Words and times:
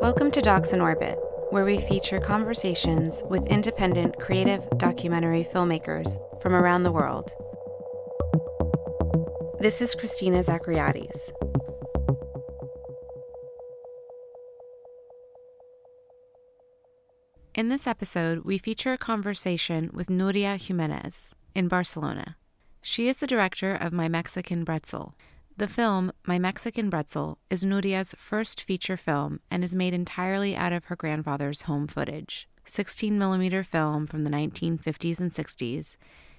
Welcome 0.00 0.30
to 0.30 0.40
Docs 0.40 0.72
in 0.72 0.80
Orbit, 0.80 1.18
where 1.50 1.64
we 1.64 1.78
feature 1.78 2.20
conversations 2.20 3.22
with 3.28 3.46
independent 3.46 4.18
creative 4.18 4.62
documentary 4.78 5.44
filmmakers 5.44 6.18
from 6.40 6.54
around 6.54 6.84
the 6.84 6.92
world. 6.92 7.30
This 9.60 9.82
is 9.82 9.94
Christina 9.94 10.38
Zachariadis. 10.38 11.30
In 17.54 17.68
this 17.68 17.86
episode, 17.86 18.44
we 18.44 18.56
feature 18.56 18.92
a 18.92 18.98
conversation 18.98 19.90
with 19.92 20.06
Nuria 20.08 20.56
Giménez 20.58 21.32
in 21.54 21.68
Barcelona. 21.68 22.36
She 22.80 23.08
is 23.08 23.18
the 23.18 23.26
director 23.26 23.74
of 23.74 23.92
My 23.92 24.08
Mexican 24.08 24.64
Bretzel, 24.64 25.12
the 25.58 25.66
film, 25.66 26.12
My 26.24 26.38
Mexican 26.38 26.88
Bretzel, 26.88 27.38
is 27.50 27.64
Nuria's 27.64 28.14
first 28.16 28.62
feature 28.62 28.96
film 28.96 29.40
and 29.50 29.64
is 29.64 29.74
made 29.74 29.92
entirely 29.92 30.54
out 30.54 30.72
of 30.72 30.84
her 30.84 30.94
grandfather's 30.94 31.62
home 31.62 31.88
footage. 31.88 32.48
16 32.64 33.18
millimeter 33.18 33.64
film 33.64 34.06
from 34.06 34.22
the 34.22 34.30
1950s 34.30 35.18
and 35.18 35.32
60s 35.32 35.96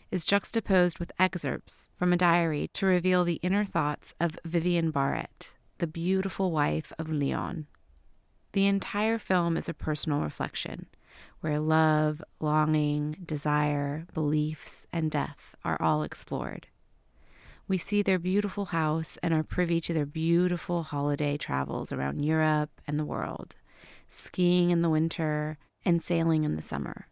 is 0.09 0.23
juxtaposed 0.23 0.99
with 0.99 1.11
excerpts 1.19 1.89
from 1.97 2.13
a 2.13 2.17
diary 2.17 2.69
to 2.71 2.85
reveal 2.85 3.25
the 3.25 3.41
inner 3.43 3.65
thoughts 3.65 4.15
of 4.21 4.39
Vivian 4.45 4.89
Barrett, 4.89 5.51
the 5.79 5.87
beautiful 5.87 6.51
wife 6.51 6.93
of 6.97 7.09
Leon. 7.09 7.67
The 8.53 8.67
entire 8.67 9.19
film 9.19 9.57
is 9.57 9.67
a 9.67 9.73
personal 9.73 10.21
reflection, 10.21 10.85
where 11.41 11.59
love, 11.59 12.23
longing, 12.39 13.17
desire, 13.25 14.07
beliefs, 14.13 14.87
and 14.93 15.11
death 15.11 15.55
are 15.65 15.79
all 15.81 16.03
explored. 16.03 16.67
We 17.69 17.77
see 17.77 18.01
their 18.01 18.17
beautiful 18.17 18.65
house 18.65 19.19
and 19.21 19.31
are 19.31 19.43
privy 19.43 19.79
to 19.81 19.93
their 19.93 20.07
beautiful 20.07 20.81
holiday 20.81 21.37
travels 21.37 21.91
around 21.91 22.25
Europe 22.25 22.71
and 22.87 22.99
the 22.99 23.05
world, 23.05 23.55
skiing 24.07 24.71
in 24.71 24.81
the 24.81 24.89
winter 24.89 25.59
and 25.85 26.01
sailing 26.01 26.45
in 26.45 26.55
the 26.55 26.63
summer. 26.63 27.09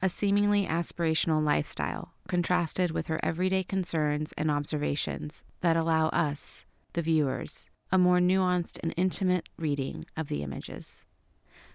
A 0.00 0.08
seemingly 0.08 0.64
aspirational 0.64 1.42
lifestyle 1.42 2.14
contrasted 2.28 2.92
with 2.92 3.08
her 3.08 3.18
everyday 3.24 3.64
concerns 3.64 4.32
and 4.38 4.48
observations 4.48 5.42
that 5.60 5.76
allow 5.76 6.06
us, 6.10 6.64
the 6.92 7.02
viewers, 7.02 7.68
a 7.90 7.98
more 7.98 8.20
nuanced 8.20 8.78
and 8.84 8.94
intimate 8.96 9.48
reading 9.58 10.06
of 10.16 10.28
the 10.28 10.44
images. 10.44 11.04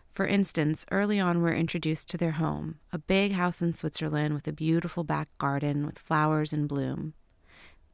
For 0.09 0.25
instance, 0.25 0.85
early 0.89 1.19
on, 1.19 1.41
we're 1.41 1.53
introduced 1.53 2.07
to 2.11 2.17
their 2.17 2.31
home, 2.31 2.79
a 2.93 2.97
big 2.97 3.33
house 3.33 3.61
in 3.61 3.73
Switzerland 3.73 4.33
with 4.33 4.47
a 4.47 4.53
beautiful 4.53 5.03
back 5.03 5.27
garden 5.37 5.85
with 5.85 5.99
flowers 5.99 6.53
in 6.53 6.65
bloom 6.65 7.13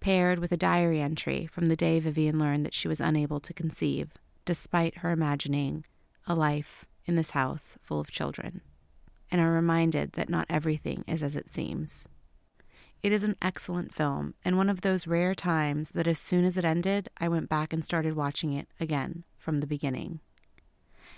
paired 0.01 0.39
with 0.39 0.51
a 0.51 0.57
diary 0.57 0.99
entry 0.99 1.45
from 1.45 1.67
the 1.67 1.75
day 1.77 1.99
Vivian 1.99 2.37
learned 2.37 2.65
that 2.65 2.73
she 2.73 2.89
was 2.89 2.99
unable 2.99 3.39
to 3.39 3.53
conceive, 3.53 4.11
despite 4.43 4.97
her 4.97 5.11
imagining 5.11 5.85
a 6.27 6.35
life 6.35 6.85
in 7.05 7.15
this 7.15 7.29
house 7.29 7.77
full 7.81 7.99
of 7.99 8.11
children, 8.11 8.61
and 9.31 9.39
are 9.39 9.51
reminded 9.51 10.13
that 10.13 10.29
not 10.29 10.47
everything 10.49 11.05
is 11.07 11.23
as 11.23 11.35
it 11.35 11.47
seems. 11.47 12.07
It 13.03 13.11
is 13.11 13.23
an 13.23 13.35
excellent 13.41 13.93
film, 13.93 14.35
and 14.43 14.57
one 14.57 14.69
of 14.69 14.81
those 14.81 15.07
rare 15.07 15.33
times 15.33 15.91
that 15.91 16.07
as 16.07 16.19
soon 16.19 16.45
as 16.45 16.57
it 16.57 16.65
ended, 16.65 17.09
I 17.17 17.29
went 17.29 17.49
back 17.49 17.71
and 17.71 17.83
started 17.83 18.15
watching 18.15 18.53
it 18.53 18.67
again 18.79 19.23
from 19.37 19.59
the 19.59 19.67
beginning. 19.67 20.19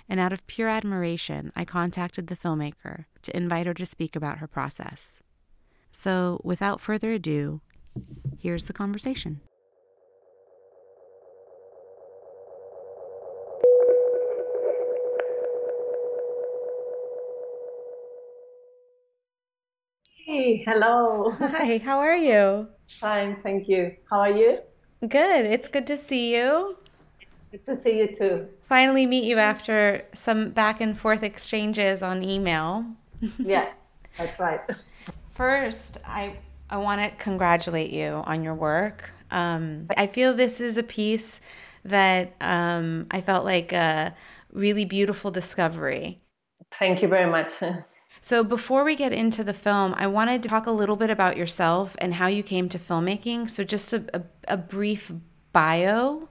And 0.07 0.19
out 0.19 0.33
of 0.33 0.47
pure 0.47 0.69
admiration, 0.69 1.51
I 1.55 1.65
contacted 1.65 2.27
the 2.27 2.37
filmmaker 2.37 3.05
to 3.21 3.35
invite 3.35 3.65
her 3.65 3.73
to 3.73 3.85
speak 3.85 4.15
about 4.15 4.37
her 4.37 4.47
process. 4.47 5.19
So, 5.91 6.39
without 6.43 6.81
further 6.81 7.11
ado, 7.11 7.61
Here's 8.39 8.65
the 8.65 8.73
conversation. 8.73 9.41
Hey, 20.25 20.63
hello. 20.65 21.31
Hi, 21.39 21.77
how 21.83 21.99
are 21.99 22.15
you? 22.15 22.67
Fine, 22.87 23.37
thank 23.43 23.67
you. 23.67 23.95
How 24.09 24.21
are 24.21 24.31
you? 24.31 24.59
Good. 25.07 25.45
It's 25.45 25.67
good 25.67 25.85
to 25.87 25.97
see 25.97 26.35
you. 26.35 26.77
Good 27.51 27.65
to 27.65 27.75
see 27.75 27.99
you 27.99 28.07
too. 28.15 28.47
Finally 28.67 29.05
meet 29.05 29.25
you 29.25 29.37
after 29.37 30.05
some 30.13 30.49
back 30.51 30.81
and 30.81 30.97
forth 30.97 31.23
exchanges 31.23 32.01
on 32.01 32.23
email. 32.23 32.85
yeah, 33.37 33.73
that's 34.17 34.39
right. 34.39 34.61
First, 35.31 35.97
I 36.05 36.37
I 36.73 36.77
want 36.77 37.01
to 37.01 37.23
congratulate 37.23 37.91
you 37.91 38.23
on 38.25 38.43
your 38.43 38.55
work. 38.55 39.11
Um, 39.29 39.85
I 39.95 40.07
feel 40.07 40.33
this 40.33 40.59
is 40.59 40.79
a 40.79 40.81
piece 40.81 41.39
that 41.85 42.33
um, 42.41 43.05
I 43.11 43.21
felt 43.21 43.45
like 43.45 43.71
a 43.71 44.15
really 44.51 44.83
beautiful 44.83 45.29
discovery. 45.29 46.19
Thank 46.71 47.03
you 47.03 47.07
very 47.07 47.29
much. 47.29 47.51
so, 48.21 48.43
before 48.43 48.83
we 48.83 48.95
get 48.95 49.13
into 49.13 49.43
the 49.43 49.53
film, 49.53 49.93
I 49.97 50.07
wanted 50.07 50.41
to 50.41 50.49
talk 50.49 50.65
a 50.65 50.71
little 50.71 50.95
bit 50.95 51.11
about 51.11 51.37
yourself 51.37 51.95
and 51.99 52.15
how 52.15 52.25
you 52.25 52.41
came 52.41 52.67
to 52.69 52.79
filmmaking. 52.79 53.51
So, 53.51 53.63
just 53.63 53.93
a, 53.93 54.03
a, 54.11 54.23
a 54.47 54.57
brief 54.57 55.11
bio. 55.51 56.27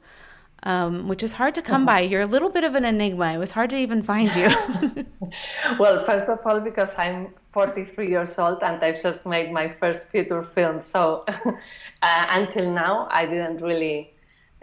Um, 0.64 1.08
which 1.08 1.24
is 1.24 1.32
hard 1.32 1.56
to 1.56 1.62
come 1.62 1.84
by. 1.84 2.00
You're 2.00 2.20
a 2.20 2.26
little 2.26 2.48
bit 2.48 2.62
of 2.62 2.76
an 2.76 2.84
enigma. 2.84 3.32
It 3.32 3.38
was 3.38 3.50
hard 3.50 3.70
to 3.70 3.76
even 3.76 4.00
find 4.00 4.30
you. 4.36 4.48
well, 5.80 6.04
first 6.04 6.28
of 6.28 6.38
all, 6.46 6.60
because 6.60 6.94
I'm 6.96 7.34
43 7.52 8.08
years 8.08 8.38
old 8.38 8.62
and 8.62 8.82
I've 8.82 9.02
just 9.02 9.26
made 9.26 9.50
my 9.52 9.68
first 9.68 10.06
feature 10.06 10.42
film. 10.42 10.80
So 10.80 11.24
uh, 12.02 12.26
until 12.30 12.70
now, 12.70 13.08
I 13.10 13.26
didn't 13.26 13.60
really 13.60 14.14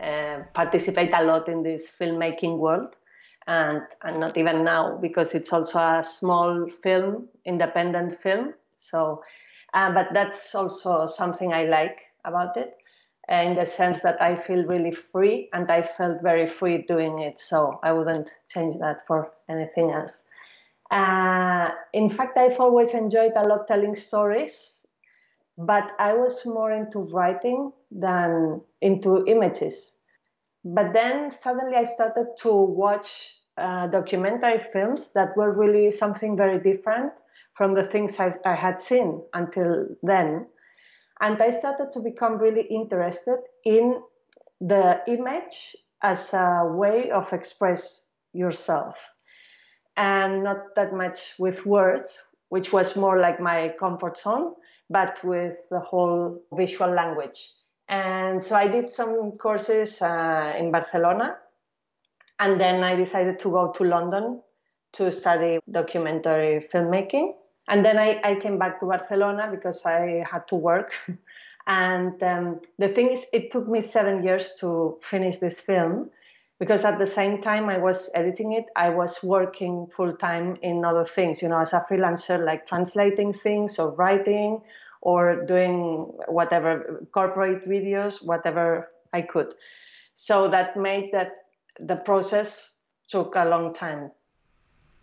uh, 0.02 0.44
participate 0.54 1.12
a 1.14 1.24
lot 1.24 1.50
in 1.50 1.64
this 1.64 1.92
filmmaking 1.92 2.58
world. 2.58 2.96
And, 3.48 3.82
and 4.04 4.20
not 4.20 4.38
even 4.38 4.64
now, 4.64 4.98
because 5.02 5.34
it's 5.34 5.52
also 5.52 5.80
a 5.80 6.04
small 6.04 6.70
film, 6.84 7.28
independent 7.46 8.22
film. 8.22 8.54
So, 8.78 9.24
uh, 9.74 9.92
but 9.92 10.10
that's 10.14 10.54
also 10.56 11.08
something 11.08 11.52
I 11.52 11.64
like 11.66 12.02
about 12.26 12.58
it, 12.58 12.78
in 13.30 13.56
the 13.56 13.66
sense 13.66 14.02
that 14.02 14.22
I 14.22 14.36
feel 14.36 14.66
really 14.66 14.92
free, 14.92 15.50
and 15.54 15.70
I 15.72 15.84
felt 15.84 16.22
very 16.24 16.48
free 16.48 16.80
doing 16.80 17.20
it. 17.20 17.38
So 17.38 17.80
I 17.84 17.92
wouldn't 17.92 18.32
change 18.48 18.80
that 18.80 19.06
for 19.06 19.32
anything 19.48 19.92
else. 19.92 20.26
Uh, 20.90 21.70
in 21.94 22.10
fact, 22.10 22.38
I've 22.38 22.60
always 22.60 22.94
enjoyed 22.94 23.34
a 23.36 23.48
lot 23.48 23.68
telling 23.68 23.96
stories, 23.96 24.86
but 25.58 25.92
I 26.00 26.14
was 26.14 26.46
more 26.46 26.72
into 26.72 27.00
writing 27.00 27.72
than 27.92 28.62
into 28.82 29.26
images. 29.28 29.98
But 30.66 30.94
then 30.94 31.32
suddenly 31.32 31.76
I 31.78 31.84
started 31.84 32.28
to 32.40 32.52
watch 32.52 33.36
uh, 33.58 33.88
documentary 33.88 34.60
films 34.60 35.12
that 35.14 35.36
were 35.38 35.52
really 35.52 35.92
something 35.92 36.36
very 36.36 36.60
different 36.60 37.14
from 37.54 37.76
the 37.76 37.84
things 37.84 38.20
I, 38.20 38.34
I 38.46 38.56
had 38.56 38.82
seen 38.82 39.22
until 39.34 39.88
then. 40.02 40.48
And 41.22 41.42
I 41.42 41.50
started 41.50 41.92
to 41.92 42.00
become 42.00 42.38
really 42.38 42.62
interested 42.62 43.40
in 43.66 44.02
the 44.62 45.02
image 45.08 45.76
as 46.02 46.34
a 46.34 46.64
way 46.66 47.12
of 47.12 47.34
express 47.34 48.06
yourself 48.34 49.10
and 50.00 50.44
not 50.44 50.76
that 50.76 50.94
much 50.94 51.34
with 51.38 51.66
words, 51.66 52.22
which 52.48 52.72
was 52.72 52.96
more 52.96 53.20
like 53.20 53.40
my 53.40 53.76
comfort 53.78 54.18
zone, 54.18 54.54
but 54.90 55.22
with 55.26 55.68
the 55.70 55.80
whole 55.80 56.42
visual 56.54 56.90
language. 56.90 57.52
And 57.90 58.42
so 58.42 58.56
I 58.56 58.68
did 58.68 58.90
some 58.90 59.32
courses 59.34 60.02
uh, 60.02 60.54
in 60.58 60.72
Barcelona, 60.72 61.36
and 62.40 62.60
then 62.60 62.84
I 62.84 62.96
decided 62.96 63.40
to 63.40 63.50
go 63.50 63.72
to 63.74 63.84
London 63.84 64.42
to 64.94 65.12
study 65.12 65.60
documentary 65.70 66.62
filmmaking. 66.62 67.34
And 67.70 67.86
then 67.86 67.98
I, 67.98 68.20
I 68.24 68.36
came 68.36 68.58
back 68.58 68.80
to 68.80 68.88
Barcelona 68.88 69.48
because 69.50 69.86
I 69.86 70.26
had 70.30 70.48
to 70.48 70.56
work. 70.56 70.92
and 71.68 72.22
um, 72.24 72.62
the 72.80 72.90
thing 72.90 73.12
is, 73.12 73.26
it 73.32 73.52
took 73.52 73.68
me 73.68 73.82
seven 73.82 74.24
years 74.24 74.56
to 74.60 74.98
finish 75.04 75.38
this 75.38 75.60
film 75.60 76.10
because 76.60 76.84
at 76.84 76.98
the 76.98 77.06
same 77.06 77.40
time 77.42 77.70
I 77.70 77.78
was 77.78 78.10
editing 78.16 78.54
it, 78.54 78.66
I 78.76 78.90
was 78.90 79.22
working 79.24 79.88
full 79.96 80.14
time 80.18 80.58
in 80.64 80.84
other 80.84 81.06
things, 81.06 81.42
you 81.44 81.48
know, 81.48 81.60
as 81.60 81.72
a 81.74 81.86
freelancer, 81.90 82.44
like 82.44 82.68
translating 82.68 83.34
things 83.34 83.78
or 83.78 83.92
writing 83.92 84.62
or 85.02 85.46
doing 85.46 86.00
whatever 86.28 87.06
corporate 87.14 87.66
videos, 87.66 88.24
whatever 88.26 88.90
I 89.14 89.22
could. 89.22 89.54
So 90.16 90.50
that 90.50 90.76
made 90.76 91.12
that 91.14 91.34
the 91.80 91.96
process 91.96 92.78
took 93.08 93.36
a 93.36 93.46
long 93.46 93.74
time. 93.74 94.12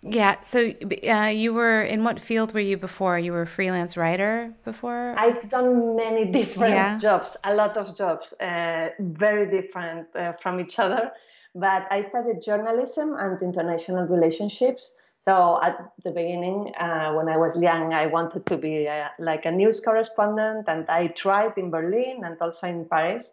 Yeah. 0.02 0.40
So 0.42 0.72
uh, 1.08 1.26
you 1.26 1.52
were 1.52 1.82
in 1.82 2.04
what 2.04 2.20
field 2.20 2.54
were 2.54 2.60
you 2.60 2.76
before? 2.76 3.18
You 3.18 3.32
were 3.32 3.42
a 3.42 3.46
freelance 3.46 3.96
writer 3.96 4.54
before? 4.64 5.14
I've 5.18 5.48
done 5.50 5.96
many 5.96 6.24
different 6.40 6.74
yeah. 6.74 6.98
jobs, 6.98 7.36
a 7.44 7.54
lot 7.54 7.76
of 7.76 7.96
jobs, 7.96 8.32
uh, 8.34 8.90
very 9.00 9.50
different 9.50 10.06
uh, 10.14 10.32
from 10.34 10.60
each 10.60 10.78
other. 10.78 11.10
But 11.54 11.86
I 11.90 12.02
studied 12.02 12.42
journalism 12.42 13.16
and 13.18 13.40
international 13.40 14.06
relationships. 14.06 14.94
So 15.20 15.58
at 15.62 15.76
the 16.04 16.10
beginning, 16.10 16.72
uh, 16.78 17.14
when 17.14 17.28
I 17.28 17.36
was 17.36 17.60
young, 17.60 17.92
I 17.92 18.06
wanted 18.06 18.46
to 18.46 18.56
be 18.56 18.86
uh, 18.86 19.08
like 19.18 19.44
a 19.46 19.50
news 19.50 19.80
correspondent, 19.80 20.68
and 20.68 20.88
I 20.88 21.08
tried 21.08 21.56
in 21.56 21.70
Berlin 21.70 22.22
and 22.24 22.40
also 22.40 22.68
in 22.68 22.84
Paris. 22.84 23.32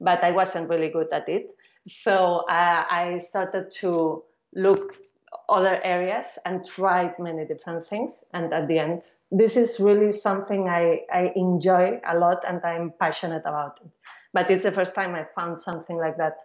but 0.00 0.24
I 0.24 0.30
wasn't 0.30 0.68
really 0.68 0.88
good 0.88 1.12
at 1.12 1.28
it. 1.28 1.52
So 1.86 2.44
uh, 2.48 2.84
I 2.90 3.18
started 3.18 3.70
to 3.80 4.24
look 4.54 4.96
other 5.50 5.80
areas 5.82 6.38
and 6.44 6.64
tried 6.64 7.18
many 7.18 7.44
different 7.44 7.84
things. 7.84 8.24
And 8.32 8.52
at 8.52 8.68
the 8.68 8.78
end, 8.78 9.02
this 9.30 9.56
is 9.56 9.80
really 9.80 10.12
something 10.12 10.68
I, 10.68 11.02
I 11.12 11.32
enjoy 11.36 12.00
a 12.06 12.16
lot 12.18 12.44
and 12.46 12.64
I'm 12.64 12.92
passionate 12.98 13.42
about 13.44 13.80
it. 13.84 13.90
But 14.32 14.50
it's 14.50 14.62
the 14.62 14.72
first 14.72 14.94
time 14.94 15.14
I 15.14 15.26
found 15.34 15.60
something 15.60 15.96
like 15.96 16.16
that. 16.18 16.38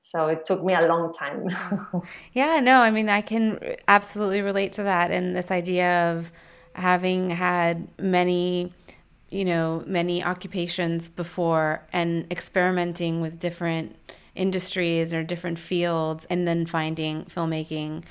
So 0.00 0.26
it 0.26 0.44
took 0.44 0.62
me 0.62 0.74
a 0.74 0.86
long 0.86 1.14
time. 1.14 1.48
yeah, 2.34 2.60
no, 2.60 2.80
I 2.80 2.90
mean, 2.90 3.08
I 3.08 3.22
can 3.22 3.58
absolutely 3.88 4.42
relate 4.42 4.72
to 4.72 4.82
that. 4.82 5.10
And 5.10 5.34
this 5.34 5.50
idea 5.50 6.12
of 6.12 6.30
having 6.74 7.30
had 7.30 7.88
many 7.98 8.72
you 9.30 9.44
know 9.44 9.82
many 9.86 10.22
occupations 10.22 11.08
before 11.08 11.82
and 11.92 12.26
experimenting 12.30 13.20
with 13.20 13.40
different 13.40 13.96
industries 14.34 15.12
or 15.12 15.24
different 15.24 15.58
fields 15.58 16.24
and 16.30 16.46
then 16.46 16.66
finding 16.66 17.24
filmmaking 17.24 18.04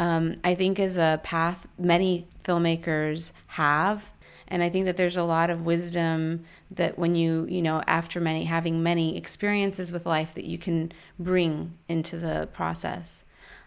um, 0.00 0.34
i 0.42 0.54
think 0.54 0.78
is 0.78 0.96
a 0.96 1.20
path 1.22 1.68
many 1.78 2.26
filmmakers 2.42 3.32
have. 3.48 4.08
And 4.52 4.64
i 4.64 4.68
think 4.68 4.86
that 4.86 4.96
there's 4.96 5.16
a 5.16 5.22
lot 5.22 5.48
of 5.50 5.64
wisdom 5.64 6.44
that 6.72 6.98
when 6.98 7.14
you 7.14 7.46
you 7.48 7.62
know 7.62 7.82
after 7.86 8.18
many 8.20 8.44
having 8.44 8.82
many 8.82 9.16
experiences 9.16 9.92
with 9.92 10.06
life 10.06 10.34
that 10.34 10.44
you 10.44 10.58
can 10.58 10.90
bring 11.18 11.74
into 11.88 12.18
the 12.18 12.48
process. 12.52 13.24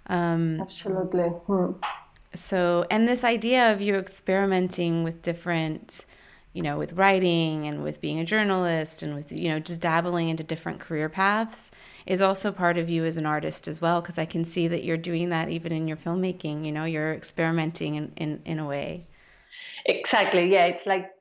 Um, 0.07 0.59
absolutely. 0.59 1.29
Hmm. 1.47 1.71
so 2.33 2.85
and 2.91 3.07
this 3.07 3.23
idea 3.23 3.71
of 3.71 3.79
you 3.79 3.95
experimenting 3.95 5.03
with 5.05 5.21
different 5.21 6.05
you 6.53 6.61
know 6.61 6.77
with 6.77 6.93
writing 6.93 7.67
and 7.67 7.83
with 7.83 7.99
being 7.99 8.19
a 8.19 8.25
journalist 8.25 9.03
and 9.03 9.13
with 9.13 9.31
you 9.31 9.49
know 9.49 9.59
just 9.59 9.79
dabbling 9.79 10.29
into 10.29 10.43
different 10.43 10.79
career 10.79 11.09
paths 11.09 11.71
is 12.05 12.21
also 12.21 12.51
part 12.51 12.77
of 12.77 12.89
you 12.89 13.05
as 13.05 13.17
an 13.17 13.25
artist 13.25 13.67
as 13.67 13.81
well 13.81 14.01
because 14.01 14.17
i 14.17 14.25
can 14.25 14.45
see 14.45 14.67
that 14.67 14.83
you're 14.83 14.97
doing 14.97 15.29
that 15.29 15.49
even 15.49 15.71
in 15.71 15.87
your 15.87 15.97
filmmaking 15.97 16.65
you 16.65 16.71
know 16.71 16.85
you're 16.85 17.13
experimenting 17.13 17.95
in, 17.95 18.11
in, 18.17 18.41
in 18.45 18.59
a 18.59 18.65
way. 18.65 19.05
Exactly 19.85 20.51
yeah 20.51 20.65
it's 20.65 20.85
like 20.85 21.11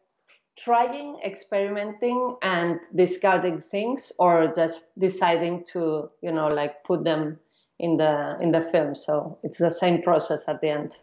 trying 0.58 1.18
experimenting 1.24 2.36
and 2.42 2.78
discarding 2.94 3.60
things 3.60 4.12
or 4.18 4.52
just 4.54 4.98
deciding 4.98 5.64
to 5.64 6.10
you 6.20 6.30
know 6.30 6.48
like 6.48 6.84
put 6.84 7.04
them 7.04 7.38
in 7.78 7.96
the 7.96 8.38
in 8.40 8.52
the 8.52 8.62
film. 8.62 8.94
So 8.94 9.38
it's 9.42 9.58
the 9.58 9.70
same 9.70 10.00
process 10.00 10.48
at 10.48 10.60
the 10.60 10.70
end 10.70 10.96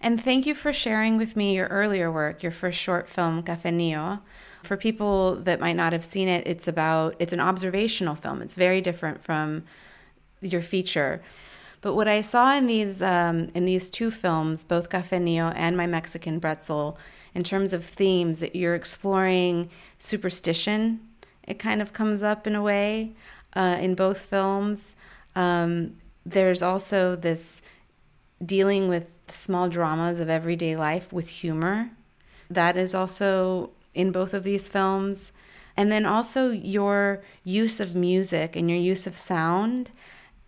and 0.00 0.22
thank 0.22 0.46
you 0.46 0.54
for 0.54 0.72
sharing 0.72 1.16
with 1.16 1.36
me 1.36 1.54
your 1.54 1.68
earlier 1.68 2.10
work, 2.10 2.42
your 2.42 2.52
first 2.52 2.78
short 2.78 3.08
film, 3.08 3.42
Cafenio. 3.42 4.20
For 4.62 4.76
people 4.76 5.36
that 5.36 5.58
might 5.58 5.76
not 5.76 5.92
have 5.92 6.04
seen 6.04 6.28
it, 6.28 6.46
it's 6.46 6.68
about 6.68 7.16
it's 7.18 7.32
an 7.32 7.40
observational 7.40 8.14
film. 8.14 8.42
It's 8.42 8.54
very 8.54 8.80
different 8.80 9.22
from 9.22 9.64
your 10.42 10.62
feature. 10.62 11.22
But 11.80 11.94
what 11.94 12.08
I 12.08 12.20
saw 12.20 12.54
in 12.54 12.66
these 12.66 13.00
um, 13.00 13.48
in 13.54 13.64
these 13.64 13.90
two 13.90 14.10
films, 14.10 14.64
both 14.64 14.90
Cafenio 14.90 15.52
and 15.56 15.76
My 15.76 15.86
Mexican 15.86 16.40
Bretzel, 16.40 16.96
in 17.34 17.42
terms 17.42 17.72
of 17.72 17.84
themes, 17.84 18.40
that 18.40 18.54
you're 18.54 18.74
exploring 18.74 19.70
superstition. 19.98 21.00
It 21.46 21.58
kind 21.58 21.80
of 21.80 21.92
comes 21.92 22.22
up 22.22 22.46
in 22.46 22.54
a 22.54 22.62
way 22.62 23.12
uh, 23.54 23.78
in 23.80 23.94
both 23.94 24.18
films. 24.18 24.94
Um, 25.34 25.96
there's 26.26 26.62
also 26.62 27.16
this 27.16 27.62
dealing 28.44 28.88
with 28.88 29.06
the 29.30 29.38
small 29.38 29.68
dramas 29.68 30.20
of 30.20 30.28
everyday 30.28 30.76
life 30.76 31.12
with 31.12 31.28
humor. 31.28 31.90
That 32.48 32.76
is 32.76 32.94
also 32.94 33.70
in 33.94 34.12
both 34.12 34.34
of 34.34 34.44
these 34.44 34.68
films. 34.68 35.32
And 35.76 35.90
then 35.90 36.04
also 36.04 36.50
your 36.50 37.22
use 37.44 37.80
of 37.80 37.94
music 37.94 38.56
and 38.56 38.68
your 38.68 38.78
use 38.78 39.06
of 39.06 39.16
sound 39.16 39.90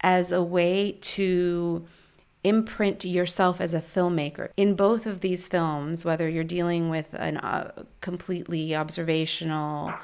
as 0.01 0.33
a 0.33 0.43
way 0.43 0.99
to 1.01 1.87
imprint 2.45 3.05
yourself 3.05 3.61
as 3.61 3.73
a 3.73 3.81
filmmaker. 3.81 4.51
In 4.57 4.75
both 4.75 5.07
of 5.07 5.21
these 5.21 5.47
films, 5.49 6.05
whether 6.05 6.29
you're 6.29 6.43
dealing 6.43 6.91
with 6.91 7.15
a 7.15 7.47
uh, 7.47 7.83
completely 8.01 8.75
observational 8.75 9.95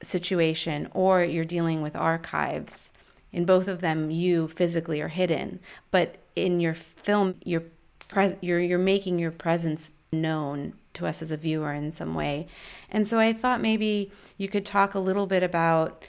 situation 0.00 0.88
or 0.92 1.24
you're 1.24 1.44
dealing 1.44 1.82
with 1.82 1.96
archives, 1.96 2.92
in 3.32 3.44
both 3.44 3.66
of 3.66 3.80
them, 3.80 4.10
you 4.10 4.46
physically 4.46 5.00
are 5.00 5.08
hidden. 5.08 5.58
But 5.90 6.18
in 6.36 6.60
your 6.60 6.74
film, 6.74 7.34
you're 7.44 7.64
pres- 8.08 8.36
you're 8.40 8.60
you're 8.60 8.78
making 8.78 9.18
your 9.18 9.30
presence 9.30 9.94
known 10.12 10.74
to 10.94 11.06
us 11.06 11.20
as 11.22 11.30
a 11.30 11.36
viewer 11.36 11.72
in 11.72 11.92
some 11.92 12.14
way. 12.14 12.46
And 12.90 13.06
so 13.06 13.18
I 13.18 13.32
thought 13.32 13.60
maybe 13.60 14.12
you 14.38 14.48
could 14.48 14.64
talk 14.64 14.94
a 14.94 15.00
little 15.00 15.26
bit 15.26 15.42
about 15.42 16.04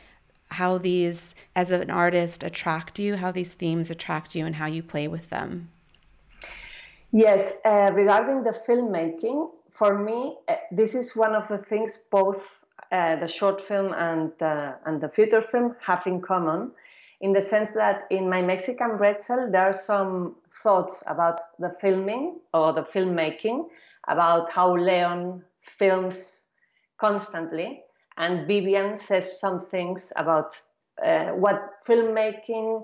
how 0.50 0.78
these 0.78 1.34
as 1.56 1.72
an 1.72 1.90
artist 1.90 2.44
attract 2.44 3.00
you, 3.00 3.16
how 3.16 3.32
these 3.32 3.54
themes 3.54 3.90
attract 3.90 4.36
you 4.36 4.46
and 4.46 4.56
how 4.56 4.68
you 4.68 4.84
play 4.84 5.08
with 5.08 5.30
them. 5.30 5.70
Yes, 7.12 7.58
uh, 7.66 7.92
regarding 7.94 8.44
the 8.44 8.52
filmmaking, 8.52 9.50
for 9.72 9.98
me, 9.98 10.38
uh, 10.48 10.56
this 10.72 10.96
is 10.96 11.16
one 11.16 11.34
of 11.34 11.48
the 11.48 11.58
things 11.58 12.04
both 12.12 12.62
uh, 12.92 13.16
the 13.16 13.28
short 13.28 13.60
film 13.62 13.94
and 13.94 14.32
uh, 14.42 14.74
and 14.86 15.02
the 15.02 15.10
feature 15.10 15.42
film 15.42 15.76
have 15.82 16.06
in 16.06 16.22
common 16.22 16.72
in 17.22 17.34
the 17.34 17.42
sense 17.42 17.72
that 17.74 18.04
in 18.10 18.30
my 18.30 18.42
Mexican 18.42 18.98
Bretzel, 18.98 19.52
there 19.52 19.64
are 19.70 19.74
some 19.74 20.36
thoughts 20.64 21.04
about 21.08 21.40
the 21.60 21.70
filming 21.82 22.40
or 22.54 22.74
the 22.74 22.84
filmmaking, 22.84 23.68
about 24.08 24.52
how 24.52 24.76
Leon 24.76 25.44
films 25.62 26.44
constantly. 26.98 27.82
And 28.18 28.48
Vivian 28.48 28.98
says 28.98 29.40
some 29.40 29.60
things 29.60 30.12
about 30.16 30.56
uh, 31.04 31.28
what 31.32 31.84
filmmaking 31.86 32.84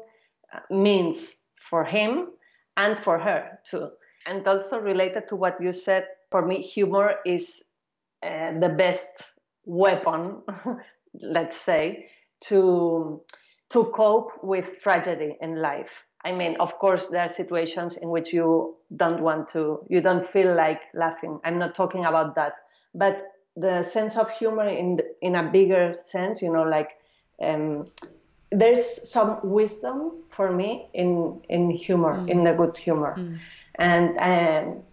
means 0.70 1.36
for 1.70 1.84
him 1.84 2.30
and 2.78 3.02
for 3.04 3.18
her 3.18 3.60
too. 3.70 3.90
And 4.26 4.48
also 4.48 4.80
related 4.80 5.28
to 5.30 5.36
what 5.36 5.62
you 5.62 5.72
said, 5.72 6.06
for 6.30 6.46
me, 6.46 6.62
humor 6.62 7.16
is 7.26 7.64
uh, 8.24 8.60
the 8.60 8.70
best 8.70 9.24
weapon, 9.66 10.42
let's 11.22 11.58
say, 11.58 12.08
to 12.42 13.22
to 13.72 13.86
cope 13.86 14.44
with 14.44 14.82
tragedy 14.82 15.38
in 15.42 15.62
life. 15.62 16.06
I 16.24 16.32
mean, 16.32 16.56
of 16.60 16.78
course, 16.78 17.08
there 17.08 17.22
are 17.22 17.30
situations 17.30 17.98
in 17.98 18.10
which 18.10 18.32
you 18.32 18.76
don't 18.96 19.22
want 19.22 19.48
to, 19.50 19.86
you 19.90 20.02
don't 20.02 20.26
feel 20.26 20.54
like 20.54 20.82
laughing. 20.94 21.40
I'm 21.44 21.58
not 21.58 21.74
talking 21.74 22.06
about 22.06 22.36
that, 22.36 22.54
but 22.94 23.28
the 23.56 23.84
sense 23.84 24.18
of 24.18 24.30
humor 24.32 24.68
in 24.68 25.00
in 25.22 25.36
a 25.36 25.44
bigger 25.44 25.96
sense, 26.00 26.42
you 26.42 26.52
know, 26.52 26.64
like 26.64 26.92
um, 27.42 27.86
there's 28.52 29.10
some 29.10 29.40
wisdom 29.44 30.24
for 30.30 30.52
me 30.52 30.90
in 30.94 31.42
in 31.50 31.72
humor, 31.72 32.20
mm. 32.20 32.30
in 32.30 32.44
the 32.44 32.54
good 32.54 32.78
humor, 32.78 33.16
mm. 33.18 33.40
and 33.76 34.18
um, 34.20 34.84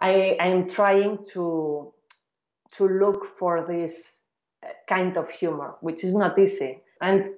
I 0.00 0.36
I'm 0.40 0.68
trying 0.68 1.24
to 1.32 1.92
to 2.72 2.88
look 2.88 3.38
for 3.38 3.64
this 3.66 4.24
kind 4.88 5.16
of 5.16 5.30
humor, 5.30 5.74
which 5.80 6.04
is 6.04 6.14
not 6.14 6.38
easy, 6.38 6.80
and 7.00 7.30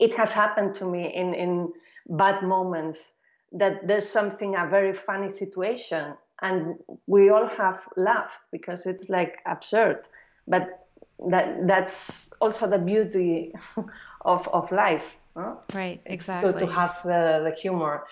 it 0.00 0.14
has 0.14 0.32
happened 0.32 0.74
to 0.76 0.86
me 0.86 1.14
in, 1.14 1.34
in 1.34 1.72
bad 2.08 2.42
moments 2.42 3.12
that 3.52 3.86
there's 3.86 4.08
something, 4.08 4.56
a 4.56 4.66
very 4.66 4.94
funny 4.94 5.28
situation, 5.28 6.14
and 6.40 6.76
we 7.06 7.28
all 7.28 7.46
have 7.46 7.80
laughed 7.96 8.40
because 8.50 8.86
it's 8.86 9.10
like 9.10 9.38
absurd. 9.46 10.06
But 10.48 10.86
that 11.28 11.66
that's 11.66 12.30
also 12.40 12.66
the 12.66 12.78
beauty 12.78 13.52
of, 14.22 14.48
of 14.48 14.72
life. 14.72 15.16
Huh? 15.36 15.56
Right, 15.74 16.00
exactly. 16.06 16.50
It's 16.50 16.58
good 16.58 16.66
to 16.66 16.72
have 16.72 16.98
the, 17.04 17.50
the 17.50 17.54
humor. 17.60 18.06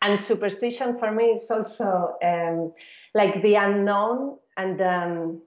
And 0.00 0.22
superstition 0.22 0.98
for 0.98 1.10
me 1.10 1.24
is 1.24 1.50
also 1.50 2.16
um, 2.24 2.72
like 3.14 3.42
the 3.42 3.56
unknown 3.56 4.38
and 4.56 4.80
um, 4.80 5.42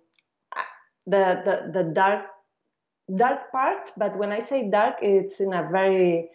the, 1.08 1.42
the, 1.46 1.72
the 1.74 1.92
dark 1.94 2.26
dark 3.14 3.52
part, 3.52 3.92
but 3.98 4.18
when 4.18 4.32
I 4.32 4.40
say 4.40 4.70
dark, 4.70 4.96
it's 5.02 5.40
in 5.40 5.54
a 5.54 5.68
very 5.72 6.30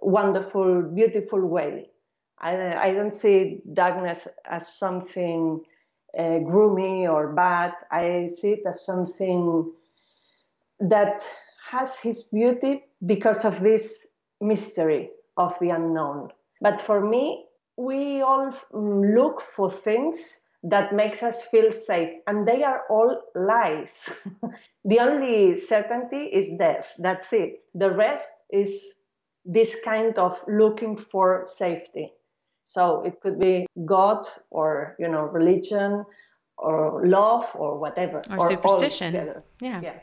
wonderful, 0.00 0.82
beautiful 0.82 1.46
way. 1.46 1.86
I, 2.38 2.74
I 2.74 2.92
don't 2.92 3.12
see 3.12 3.60
darkness 3.72 4.28
as 4.44 4.76
something 4.76 5.60
uh, 6.18 6.38
gloomy 6.40 7.06
or 7.06 7.32
bad. 7.32 7.72
I 7.90 8.28
see 8.28 8.52
it 8.52 8.66
as 8.66 8.84
something 8.84 9.72
that 10.80 11.22
has 11.70 11.98
his 12.00 12.24
beauty 12.24 12.84
because 13.06 13.44
of 13.44 13.60
this 13.60 14.06
mystery 14.40 15.10
of 15.36 15.58
the 15.58 15.70
unknown. 15.70 16.30
But 16.60 16.80
for 16.80 17.00
me, 17.00 17.46
we 17.76 18.20
all 18.20 18.52
mm, 18.72 19.14
look 19.16 19.40
for 19.40 19.70
things 19.70 20.40
that 20.64 20.94
makes 20.94 21.22
us 21.22 21.42
feel 21.42 21.70
safe 21.70 22.10
and 22.26 22.48
they 22.48 22.62
are 22.62 22.82
all 22.90 23.20
lies. 23.34 24.10
The 24.86 24.98
only 25.00 25.58
certainty 25.58 26.24
is 26.24 26.58
death. 26.58 26.92
That's 26.98 27.32
it. 27.32 27.62
The 27.74 27.90
rest 27.90 28.28
is 28.50 29.00
this 29.46 29.74
kind 29.82 30.18
of 30.18 30.38
looking 30.46 30.98
for 30.98 31.46
safety. 31.46 32.12
So 32.64 33.02
it 33.02 33.18
could 33.22 33.40
be 33.40 33.66
god 33.86 34.26
or 34.50 34.94
you 34.98 35.08
know 35.08 35.22
religion 35.22 36.04
or 36.58 37.06
love 37.06 37.48
or 37.54 37.78
whatever 37.78 38.20
or, 38.28 38.36
or 38.36 38.50
superstition. 38.50 39.14
yeah. 39.60 39.80
Yeah. 39.80 39.94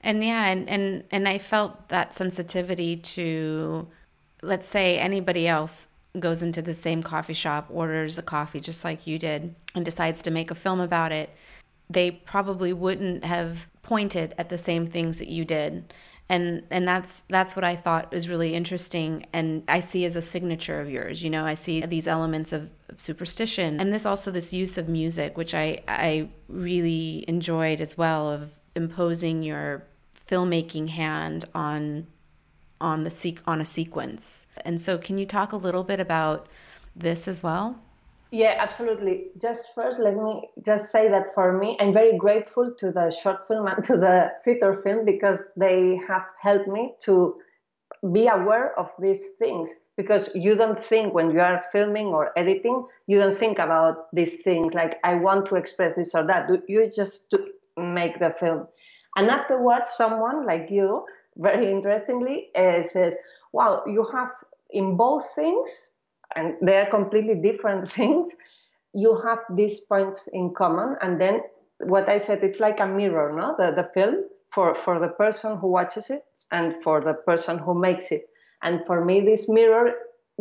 And 0.00 0.24
yeah, 0.24 0.46
and, 0.46 0.68
and, 0.68 1.04
and 1.10 1.28
I 1.28 1.38
felt 1.38 1.88
that 1.88 2.14
sensitivity 2.14 2.96
to, 2.96 3.88
let's 4.42 4.68
say, 4.68 4.96
anybody 4.96 5.48
else 5.48 5.88
goes 6.20 6.42
into 6.42 6.62
the 6.62 6.74
same 6.74 7.02
coffee 7.02 7.34
shop, 7.34 7.68
orders 7.70 8.18
a 8.18 8.22
coffee 8.22 8.60
just 8.60 8.84
like 8.84 9.06
you 9.06 9.18
did, 9.18 9.54
and 9.74 9.84
decides 9.84 10.22
to 10.22 10.30
make 10.30 10.50
a 10.50 10.54
film 10.54 10.80
about 10.80 11.12
it. 11.12 11.30
They 11.90 12.10
probably 12.10 12.72
wouldn't 12.72 13.24
have 13.24 13.68
pointed 13.82 14.34
at 14.36 14.48
the 14.48 14.58
same 14.58 14.86
things 14.86 15.18
that 15.18 15.28
you 15.28 15.44
did 15.44 15.92
and 16.28 16.62
and 16.70 16.86
that's 16.86 17.22
that's 17.28 17.56
what 17.56 17.64
I 17.64 17.74
thought 17.76 18.12
was 18.12 18.28
really 18.28 18.54
interesting 18.54 19.26
and 19.32 19.62
I 19.66 19.80
see 19.80 20.04
as 20.04 20.16
a 20.16 20.22
signature 20.22 20.80
of 20.80 20.90
yours 20.90 21.22
you 21.22 21.30
know 21.30 21.46
I 21.46 21.54
see 21.54 21.80
these 21.80 22.06
elements 22.06 22.52
of, 22.52 22.70
of, 22.88 23.00
superstition 23.00 23.80
and 23.80 23.92
this 23.92 24.04
also 24.04 24.30
this 24.30 24.52
use 24.52 24.76
of 24.76 24.88
music 24.88 25.36
which 25.36 25.54
I 25.54 25.82
I 25.88 26.28
really 26.48 27.24
enjoyed 27.28 27.80
as 27.80 27.96
well 27.96 28.30
of 28.30 28.50
imposing 28.74 29.42
your 29.42 29.84
filmmaking 30.28 30.90
hand 30.90 31.46
on 31.54 32.06
on 32.80 33.04
the 33.04 33.10
sequ- 33.10 33.42
on 33.46 33.60
a 33.60 33.64
sequence 33.64 34.46
and 34.64 34.80
so 34.80 34.98
can 34.98 35.18
you 35.18 35.26
talk 35.26 35.52
a 35.52 35.56
little 35.56 35.84
bit 35.84 36.00
about 36.00 36.46
this 36.94 37.28
as 37.28 37.42
well 37.42 37.78
yeah, 38.30 38.56
absolutely. 38.58 39.28
Just 39.40 39.74
first, 39.74 40.00
let 40.00 40.14
me 40.14 40.50
just 40.62 40.92
say 40.92 41.08
that 41.08 41.34
for 41.34 41.56
me, 41.56 41.78
I'm 41.80 41.94
very 41.94 42.18
grateful 42.18 42.74
to 42.78 42.92
the 42.92 43.10
short 43.10 43.48
film 43.48 43.66
and 43.66 43.82
to 43.84 43.96
the 43.96 44.32
feature 44.44 44.74
film 44.74 45.06
because 45.06 45.50
they 45.56 45.98
have 46.06 46.26
helped 46.40 46.68
me 46.68 46.94
to 47.04 47.36
be 48.12 48.26
aware 48.26 48.78
of 48.78 48.92
these 48.98 49.24
things. 49.38 49.70
Because 49.96 50.30
you 50.34 50.54
don't 50.54 50.82
think 50.84 51.14
when 51.14 51.30
you 51.30 51.40
are 51.40 51.64
filming 51.72 52.08
or 52.08 52.38
editing, 52.38 52.86
you 53.06 53.18
don't 53.18 53.36
think 53.36 53.58
about 53.58 54.14
these 54.14 54.42
things 54.42 54.74
like 54.74 54.98
I 55.02 55.14
want 55.14 55.46
to 55.46 55.56
express 55.56 55.94
this 55.94 56.14
or 56.14 56.24
that. 56.26 56.50
You 56.68 56.88
just 56.94 57.34
make 57.76 58.20
the 58.20 58.30
film, 58.38 58.68
and 59.16 59.28
afterwards, 59.28 59.90
someone 59.96 60.46
like 60.46 60.70
you, 60.70 61.04
very 61.38 61.70
interestingly, 61.70 62.50
uh, 62.54 62.82
says, 62.82 63.16
"Wow, 63.52 63.84
you 63.86 64.04
have 64.12 64.32
in 64.70 64.96
both 64.96 65.26
things." 65.34 65.90
and 66.34 66.54
they 66.62 66.76
are 66.76 66.90
completely 66.90 67.34
different 67.34 67.90
things, 67.98 68.34
you 68.92 69.20
have 69.20 69.38
these 69.54 69.80
points 69.80 70.28
in 70.32 70.54
common. 70.54 70.96
And 71.02 71.20
then 71.20 71.42
what 71.80 72.08
I 72.08 72.18
said, 72.18 72.42
it's 72.42 72.60
like 72.60 72.80
a 72.80 72.86
mirror, 72.86 73.32
no? 73.32 73.54
The, 73.58 73.74
the 73.82 73.88
film 73.94 74.24
for, 74.52 74.74
for 74.74 74.98
the 74.98 75.08
person 75.08 75.58
who 75.58 75.68
watches 75.68 76.10
it 76.10 76.24
and 76.50 76.82
for 76.82 77.00
the 77.00 77.14
person 77.14 77.58
who 77.58 77.74
makes 77.78 78.10
it. 78.10 78.26
And 78.62 78.84
for 78.86 79.04
me, 79.04 79.20
this 79.20 79.48
mirror 79.48 79.92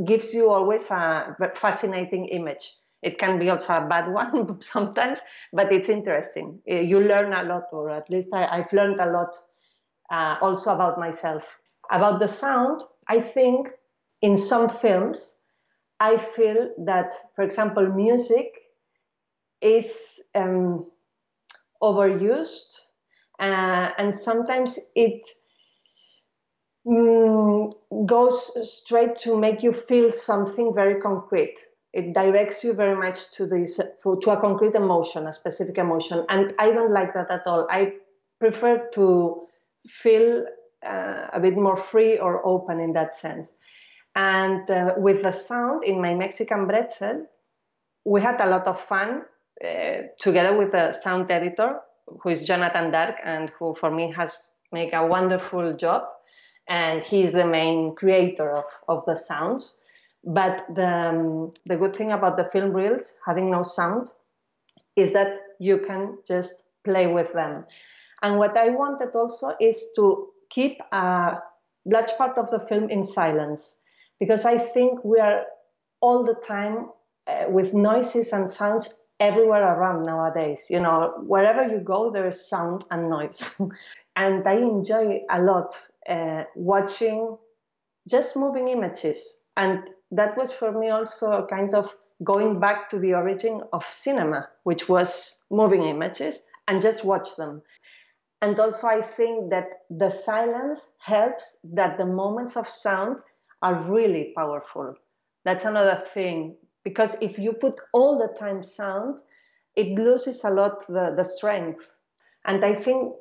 gives 0.06 0.34
you 0.34 0.50
always 0.50 0.89
a 0.89 1.36
fascinating 1.54 2.27
image. 2.27 2.72
It 3.04 3.20
can 3.20 3.38
be 3.38 3.50
also 3.50 3.74
a 3.74 3.88
bad 3.88 4.12
one 4.12 4.60
sometimes, 4.62 5.20
but 5.54 5.72
it's 5.72 5.89
interesting. 5.89 6.60
Eh, 6.68 6.82
you 6.82 7.00
learn 7.01 7.34
a 7.34 7.44
lot, 7.44 7.66
or 7.72 7.92
at 7.92 8.10
least 8.10 8.34
I, 8.34 8.58
have 8.58 8.74
learned 8.74 9.00
a 9.00 9.12
lot 9.12 9.36
uh, 10.11 10.37
also 10.41 10.73
about 10.73 10.99
myself. 10.99 11.57
About 11.91 12.19
the 12.19 12.27
sound, 12.27 12.81
I 13.07 13.21
think 13.21 13.69
in 14.21 14.37
some 14.37 14.69
films, 14.69 15.35
I 15.99 16.17
feel 16.17 16.73
that, 16.85 17.13
for 17.35 17.43
example, 17.43 17.87
music 17.87 18.53
is 19.61 20.21
um, 20.35 20.91
overused, 21.81 22.79
uh, 23.39 23.89
and 23.97 24.13
sometimes 24.13 24.79
it 24.95 25.25
mm, 26.85 27.71
goes 28.05 28.71
straight 28.77 29.17
to 29.19 29.37
make 29.37 29.63
you 29.63 29.71
feel 29.71 30.11
something 30.11 30.73
very 30.73 30.99
concrete. 31.01 31.55
It 31.93 32.13
directs 32.13 32.63
you 32.63 32.73
very 32.73 32.95
much 32.95 33.31
to 33.33 33.47
this 33.47 33.77
to 34.03 34.31
a 34.31 34.39
concrete 34.39 34.75
emotion, 34.75 35.25
a 35.27 35.33
specific 35.33 35.77
emotion, 35.77 36.25
and 36.29 36.53
I 36.59 36.71
don't 36.71 36.91
like 36.91 37.13
that 37.13 37.31
at 37.31 37.47
all. 37.47 37.67
I 37.69 37.93
prefer 38.39 38.87
to 38.93 39.47
feel 39.88 40.46
uh, 40.86 41.27
a 41.34 41.39
bit 41.39 41.58
more 41.58 41.77
free 41.77 42.17
or 42.17 42.46
open 42.46 42.79
in 42.79 42.94
that 42.94 43.15
sense. 43.15 43.58
And 44.15 44.70
uh, 44.70 44.96
with 44.98 45.22
the 45.22 45.32
sound 45.32 45.84
in 45.84 46.01
my 46.01 46.13
Mexican 46.13 46.67
Bretzel, 46.67 47.25
we 48.06 48.22
had 48.22 48.41
a 48.41 48.48
lot 48.48 48.65
of 48.67 48.79
fun 48.79 49.24
uh, 49.63 50.01
together 50.20 50.58
with 50.58 50.72
the 50.72 50.91
sound 50.91 51.32
editor, 51.32 51.79
who 52.22 52.29
is 52.29 52.41
Jonathan 52.44 52.91
Dark, 52.91 53.17
and 53.24 53.51
who 53.60 53.75
for 53.75 53.91
me 53.91 54.12
has 54.13 54.50
made 54.72 54.94
a 54.94 55.06
wonderful 55.06 55.75
job. 55.75 56.03
And 56.70 57.01
he's 57.01 57.32
the 57.32 57.48
main 57.48 57.96
creator 57.96 58.51
of, 58.51 58.65
of 58.88 59.06
the 59.06 59.15
sounds. 59.15 59.79
But 60.24 60.65
the, 60.74 60.88
um, 60.88 61.53
the 61.65 61.77
good 61.77 61.96
thing 61.96 62.12
about 62.12 62.38
the 62.38 62.50
film 62.50 62.74
reels 62.74 63.15
having 63.25 63.50
no 63.50 63.63
sound 63.63 64.12
is 64.96 65.13
that 65.13 65.38
you 65.60 65.77
can 65.79 66.17
just 66.27 66.63
play 66.84 67.08
with 67.08 67.32
them. 67.34 67.65
And 68.21 68.38
what 68.38 68.57
I 68.57 68.69
wanted 68.69 69.15
also 69.15 69.53
is 69.59 69.91
to 69.95 70.29
keep 70.50 70.79
a 70.91 71.39
large 71.86 72.12
part 72.17 72.38
of 72.38 72.50
the 72.50 72.59
film 72.59 72.89
in 72.89 73.03
silence 73.03 73.79
because 74.19 74.45
I 74.45 74.57
think 74.57 75.03
we 75.03 75.19
are 75.19 75.43
all 76.01 76.24
the 76.24 76.36
time 76.36 76.89
uh, 77.27 77.45
with 77.50 77.74
noises 77.74 78.33
and 78.33 78.50
sounds 78.50 79.00
everywhere 79.19 79.63
around 79.63 80.03
nowadays. 80.03 80.67
You 80.69 80.79
know, 80.79 81.24
wherever 81.25 81.63
you 81.63 81.79
go, 81.79 82.12
there 82.12 82.27
is 82.27 82.50
sound 82.50 82.86
and 82.91 83.09
noise. 83.09 83.59
and 84.15 84.47
I 84.47 84.53
enjoy 84.53 85.21
a 85.29 85.41
lot 85.41 85.75
uh, 86.09 86.43
watching 86.55 87.38
just 88.09 88.36
moving 88.36 88.67
images. 88.69 89.39
And 89.57 89.89
that 90.12 90.38
was 90.38 90.53
for 90.53 90.71
me 90.71 90.89
also 90.89 91.43
a 91.43 91.47
kind 91.47 91.74
of 91.74 91.93
going 92.24 92.59
back 92.59 92.89
to 92.89 93.00
the 93.00 93.13
origin 93.13 93.62
of 93.74 93.86
cinema, 93.89 94.47
which 94.63 94.89
was 94.89 95.39
moving 95.51 95.83
images 95.83 96.41
and 96.67 96.81
just 96.81 97.03
watch 97.03 97.36
them. 97.36 97.62
And 98.41 98.60
also, 98.60 98.88
I 98.88 99.01
think 99.01 99.50
that 99.50 99.86
the 99.89 100.10
silence 100.10 100.91
helps 101.00 101.58
that 101.63 101.98
the 101.98 102.06
moments 102.06 102.56
of 102.56 102.70
sound 102.70 103.20
are 103.62 103.75
really 103.91 104.34
powerful. 104.36 104.94
That's 105.44 105.65
another 105.65 106.00
thing 106.13 106.56
because 106.84 107.20
if 107.22 107.39
you 107.39 107.53
put 107.53 107.75
all 107.94 108.20
the 108.20 108.34
time 108.39 108.63
sound, 108.63 109.22
it 109.75 109.98
loses 109.98 110.44
a 110.44 110.50
lot 110.50 110.86
the, 110.88 111.13
the 111.15 111.24
strength. 111.24 111.98
And 112.46 112.63
I 112.63 112.75
think 112.75 113.13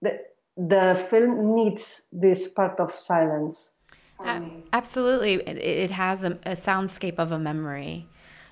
that 0.00 0.34
the 0.56 1.06
film 1.10 1.54
needs 1.54 2.02
this 2.12 2.48
part 2.48 2.80
of 2.80 2.92
silence. 2.92 3.76
Absolutely, 4.72 5.34
it, 5.34 5.58
it 5.58 5.90
has 5.90 6.24
a, 6.24 6.32
a 6.44 6.52
soundscape 6.52 7.18
of 7.18 7.32
a 7.32 7.38
memory, 7.38 8.06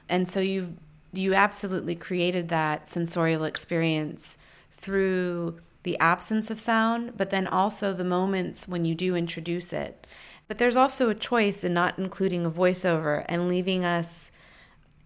and 0.09 0.27
so 0.27 0.41
you 0.41 0.77
you 1.13 1.35
absolutely 1.35 1.95
created 1.95 2.49
that 2.49 2.89
sensorial 2.89 3.45
experience 3.45 4.37
through 4.71 5.61
the 5.83 5.99
absence 5.99 6.51
of 6.51 6.61
sound, 6.61 7.17
but 7.17 7.31
then 7.31 7.47
also 7.47 7.93
the 7.93 8.05
moments 8.05 8.69
when 8.69 8.85
you 8.85 8.95
do 8.95 9.17
introduce 9.17 9.73
it. 9.73 10.07
But 10.49 10.59
there's 10.59 10.77
also 10.77 11.09
a 11.09 11.15
choice 11.15 11.65
in 11.65 11.75
not 11.75 11.99
including 11.99 12.45
a 12.45 12.51
voiceover 12.51 13.25
and 13.29 13.49
leaving 13.49 13.85
us 13.85 14.31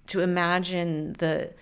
to 0.08 0.20
imagine 0.20 1.14
the 1.14 1.52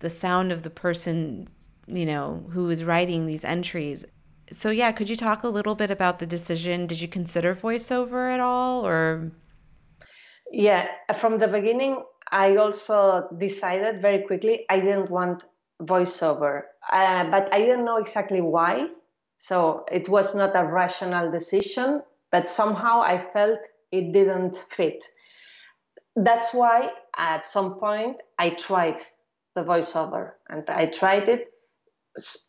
the 0.00 0.10
sound 0.10 0.50
of 0.50 0.62
the 0.62 0.70
person, 0.70 1.46
you 1.86 2.06
know, 2.06 2.46
who 2.52 2.70
is 2.70 2.82
writing 2.84 3.26
these 3.26 3.44
entries. 3.44 4.04
So 4.50 4.70
yeah, 4.70 4.92
could 4.92 5.10
you 5.10 5.16
talk 5.16 5.42
a 5.44 5.48
little 5.48 5.74
bit 5.74 5.90
about 5.90 6.18
the 6.18 6.26
decision? 6.26 6.86
Did 6.86 7.00
you 7.00 7.08
consider 7.08 7.54
voiceover 7.54 8.32
at 8.32 8.40
all 8.40 8.86
or 8.86 9.30
Yeah, 10.52 10.88
from 11.14 11.38
the 11.38 11.48
beginning 11.48 12.02
I 12.32 12.56
also 12.56 13.28
decided 13.38 14.00
very 14.00 14.22
quickly 14.26 14.64
I 14.68 14.80
didn't 14.80 15.10
want 15.10 15.44
voiceover. 15.82 16.62
Uh, 16.92 17.30
but 17.30 17.52
I 17.52 17.60
didn't 17.60 17.84
know 17.84 17.96
exactly 17.96 18.40
why. 18.40 18.88
So 19.38 19.84
it 19.90 20.08
was 20.08 20.34
not 20.34 20.54
a 20.54 20.64
rational 20.64 21.30
decision 21.30 22.02
but 22.30 22.48
somehow 22.48 23.00
I 23.00 23.18
felt 23.18 23.58
it 23.90 24.12
didn't 24.12 24.56
fit. 24.56 25.04
That's 26.16 26.54
why 26.54 26.90
at 27.16 27.46
some 27.46 27.74
point 27.74 28.20
I 28.38 28.50
tried 28.50 29.00
the 29.54 29.62
voiceover 29.62 30.32
and 30.48 30.68
I 30.70 30.86
tried 30.86 31.28
it 31.28 31.48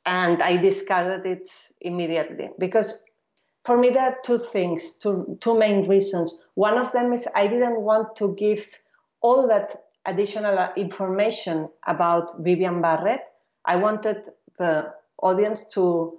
and 0.06 0.42
I 0.42 0.58
discarded 0.58 1.26
it 1.26 1.48
immediately 1.82 2.50
because 2.60 3.04
for 3.66 3.78
me 3.78 3.90
there 3.90 4.04
are 4.04 4.18
two 4.24 4.38
things, 4.38 4.98
two, 4.98 5.38
two 5.40 5.58
main 5.58 5.88
reasons. 5.88 6.42
One 6.56 6.78
of 6.78 6.92
them 6.92 7.14
is 7.14 7.28
I 7.36 7.48
didn't 7.48 7.82
want 7.82 8.16
to 8.18 8.36
give 8.36 8.68
all 9.22 9.48
that 9.48 9.76
additional 10.06 10.70
information 10.76 11.70
about 11.88 12.40
Vivian 12.40 12.82
Barrett. 12.82 13.22
I 13.66 13.76
wanted 13.76 14.30
the 14.58 14.94
audience 15.22 15.68
to 15.74 16.18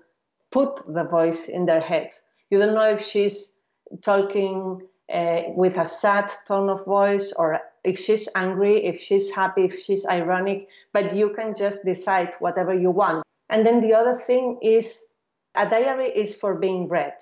put 0.50 0.82
the 0.86 1.04
voice 1.04 1.46
in 1.46 1.66
their 1.66 1.80
heads. 1.80 2.22
You 2.50 2.58
don't 2.58 2.74
know 2.74 2.88
if 2.88 3.02
she's 3.02 3.60
talking 4.02 4.82
uh, 5.12 5.42
with 5.48 5.76
a 5.76 5.86
sad 5.86 6.30
tone 6.46 6.70
of 6.70 6.84
voice 6.84 7.32
or 7.36 7.60
if 7.84 7.98
she's 7.98 8.28
angry, 8.34 8.84
if 8.84 9.00
she's 9.00 9.30
happy, 9.30 9.64
if 9.64 9.80
she's 9.80 10.06
ironic, 10.06 10.68
but 10.92 11.14
you 11.14 11.30
can 11.30 11.54
just 11.54 11.84
decide 11.84 12.34
whatever 12.38 12.72
you 12.74 12.90
want. 12.90 13.24
And 13.50 13.66
then 13.66 13.80
the 13.80 13.92
other 13.94 14.14
thing 14.14 14.58
is 14.62 15.12
a 15.54 15.68
diary 15.68 16.08
is 16.08 16.34
for 16.34 16.54
being 16.54 16.88
read. 16.88 17.14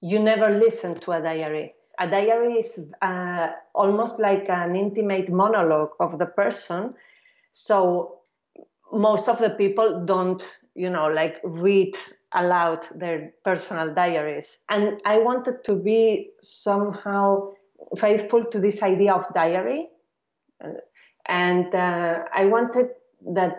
You 0.00 0.18
never 0.18 0.50
listen 0.50 0.94
to 0.96 1.12
a 1.12 1.22
diary. 1.22 1.75
A 1.98 2.08
diary 2.08 2.54
is 2.54 2.92
uh, 3.02 3.48
almost 3.74 4.18
like 4.20 4.48
an 4.48 4.76
intimate 4.76 5.30
monologue 5.30 5.90
of 6.00 6.18
the 6.18 6.26
person. 6.26 6.94
So 7.52 8.20
most 8.92 9.28
of 9.28 9.38
the 9.38 9.50
people 9.50 10.04
don't, 10.04 10.42
you 10.74 10.90
know, 10.90 11.06
like 11.06 11.40
read 11.42 11.94
aloud 12.32 12.86
their 12.94 13.32
personal 13.44 13.94
diaries. 13.94 14.58
And 14.68 15.00
I 15.04 15.18
wanted 15.18 15.64
to 15.64 15.74
be 15.74 16.30
somehow 16.42 17.52
faithful 17.98 18.44
to 18.44 18.60
this 18.60 18.82
idea 18.82 19.14
of 19.14 19.24
diary. 19.34 19.88
And 21.28 21.74
uh, 21.74 22.24
I 22.34 22.46
wanted 22.46 22.90
that 23.34 23.56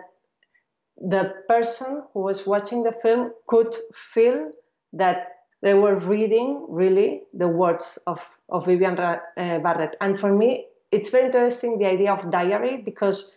the 0.96 1.34
person 1.48 2.02
who 2.12 2.20
was 2.20 2.46
watching 2.46 2.82
the 2.82 2.92
film 2.92 3.32
could 3.46 3.74
feel 4.12 4.50
that 4.92 5.28
they 5.62 5.74
were 5.74 5.96
reading 5.96 6.66
really 6.68 7.22
the 7.34 7.48
words 7.48 7.98
of, 8.06 8.20
of 8.48 8.66
Vivian 8.66 8.98
uh, 8.98 9.18
Barrett. 9.36 9.96
And 10.00 10.18
for 10.18 10.32
me, 10.32 10.66
it's 10.90 11.10
very 11.10 11.26
interesting 11.26 11.78
the 11.78 11.86
idea 11.86 12.12
of 12.12 12.30
diary 12.30 12.78
because, 12.78 13.34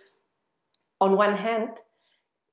on 1.00 1.18
one 1.18 1.36
hand, 1.36 1.70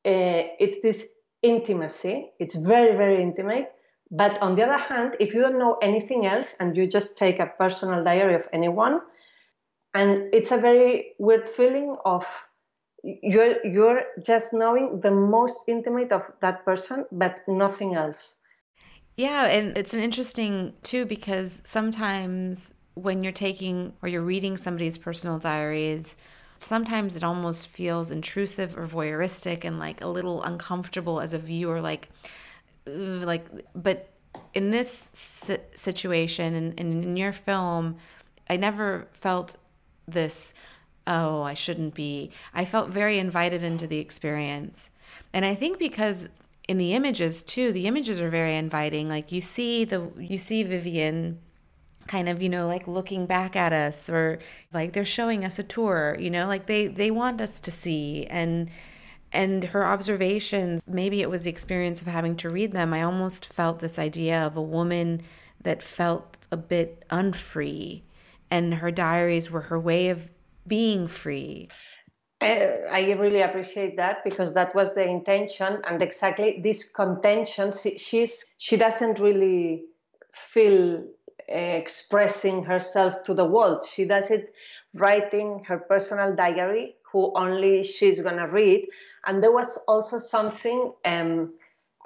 uh, 0.04 0.56
it's 0.58 0.80
this 0.80 1.06
intimacy, 1.42 2.30
it's 2.38 2.54
very, 2.54 2.96
very 2.96 3.22
intimate. 3.22 3.72
But 4.10 4.40
on 4.40 4.54
the 4.54 4.62
other 4.62 4.78
hand, 4.78 5.16
if 5.20 5.34
you 5.34 5.42
don't 5.42 5.58
know 5.58 5.76
anything 5.82 6.24
else 6.24 6.56
and 6.58 6.76
you 6.76 6.86
just 6.86 7.18
take 7.18 7.38
a 7.38 7.46
personal 7.46 8.02
diary 8.02 8.34
of 8.34 8.48
anyone, 8.52 9.00
and 9.94 10.32
it's 10.32 10.50
a 10.50 10.56
very 10.58 11.12
weird 11.18 11.48
feeling 11.48 11.96
of 12.04 12.26
you're 13.02 13.64
you're 13.64 14.02
just 14.22 14.52
knowing 14.52 15.00
the 15.00 15.10
most 15.10 15.60
intimate 15.68 16.12
of 16.12 16.30
that 16.40 16.64
person 16.64 17.06
but 17.12 17.40
nothing 17.46 17.94
else 17.94 18.38
yeah 19.18 19.44
and 19.44 19.76
it's 19.76 19.92
an 19.92 20.00
interesting 20.00 20.72
too 20.82 21.04
because 21.04 21.60
sometimes 21.64 22.72
when 22.94 23.22
you're 23.22 23.32
taking 23.32 23.92
or 24.00 24.08
you're 24.08 24.22
reading 24.22 24.56
somebody's 24.56 24.96
personal 24.96 25.38
diaries 25.38 26.16
sometimes 26.58 27.14
it 27.14 27.22
almost 27.22 27.68
feels 27.68 28.10
intrusive 28.10 28.78
or 28.78 28.86
voyeuristic 28.86 29.64
and 29.64 29.78
like 29.78 30.00
a 30.00 30.06
little 30.06 30.42
uncomfortable 30.42 31.20
as 31.20 31.34
a 31.34 31.38
viewer 31.38 31.80
like 31.80 32.08
like 32.86 33.46
but 33.74 34.08
in 34.54 34.70
this 34.70 35.10
situation 35.74 36.54
and 36.54 36.78
in 36.78 37.16
your 37.16 37.32
film 37.32 37.96
i 38.48 38.56
never 38.56 39.06
felt 39.12 39.56
this 40.06 40.54
oh, 41.08 41.42
I 41.42 41.54
shouldn't 41.54 41.94
be. 41.94 42.30
I 42.52 42.66
felt 42.66 42.90
very 42.90 43.18
invited 43.18 43.62
into 43.62 43.86
the 43.86 43.98
experience. 43.98 44.90
And 45.32 45.44
I 45.44 45.54
think 45.54 45.78
because 45.78 46.28
in 46.68 46.76
the 46.76 46.92
images 46.92 47.42
too, 47.42 47.72
the 47.72 47.86
images 47.86 48.20
are 48.20 48.30
very 48.30 48.54
inviting. 48.54 49.08
Like 49.08 49.32
you 49.32 49.40
see 49.40 49.84
the 49.84 50.10
you 50.18 50.36
see 50.38 50.62
Vivian 50.62 51.40
kind 52.06 52.28
of, 52.28 52.42
you 52.42 52.48
know, 52.48 52.66
like 52.66 52.86
looking 52.86 53.26
back 53.26 53.56
at 53.56 53.72
us 53.72 54.08
or 54.08 54.38
like 54.72 54.92
they're 54.92 55.04
showing 55.04 55.44
us 55.44 55.58
a 55.58 55.62
tour, 55.62 56.16
you 56.20 56.30
know, 56.30 56.46
like 56.46 56.66
they 56.66 56.86
they 56.86 57.10
want 57.10 57.40
us 57.40 57.60
to 57.62 57.70
see 57.70 58.26
and 58.26 58.70
and 59.32 59.64
her 59.64 59.86
observations, 59.86 60.82
maybe 60.86 61.20
it 61.20 61.30
was 61.30 61.42
the 61.42 61.50
experience 61.50 62.00
of 62.00 62.08
having 62.08 62.36
to 62.36 62.48
read 62.48 62.72
them. 62.72 62.94
I 62.94 63.02
almost 63.02 63.46
felt 63.46 63.80
this 63.80 63.98
idea 63.98 64.46
of 64.46 64.56
a 64.56 64.62
woman 64.62 65.22
that 65.62 65.82
felt 65.82 66.36
a 66.50 66.56
bit 66.56 67.04
unfree 67.10 68.04
and 68.50 68.74
her 68.74 68.90
diaries 68.90 69.50
were 69.50 69.62
her 69.62 69.78
way 69.78 70.08
of 70.08 70.30
being 70.66 71.08
free. 71.08 71.68
I 72.40 73.12
really 73.18 73.42
appreciate 73.42 73.96
that 73.96 74.22
because 74.24 74.54
that 74.54 74.74
was 74.74 74.94
the 74.94 75.04
intention, 75.04 75.80
and 75.88 76.00
exactly 76.00 76.60
this 76.62 76.84
contention. 76.84 77.72
She's 77.72 78.44
she 78.56 78.76
doesn't 78.76 79.18
really 79.18 79.84
feel 80.32 81.04
uh, 81.50 81.52
expressing 81.52 82.62
herself 82.62 83.24
to 83.24 83.34
the 83.34 83.44
world. 83.44 83.84
She 83.88 84.04
does 84.04 84.30
it 84.30 84.54
writing 84.94 85.64
her 85.66 85.78
personal 85.78 86.34
diary, 86.34 86.94
who 87.02 87.32
only 87.34 87.84
she's 87.84 88.20
gonna 88.20 88.46
read. 88.46 88.88
And 89.26 89.42
there 89.42 89.52
was 89.52 89.76
also 89.88 90.18
something 90.18 90.92
um, 91.04 91.54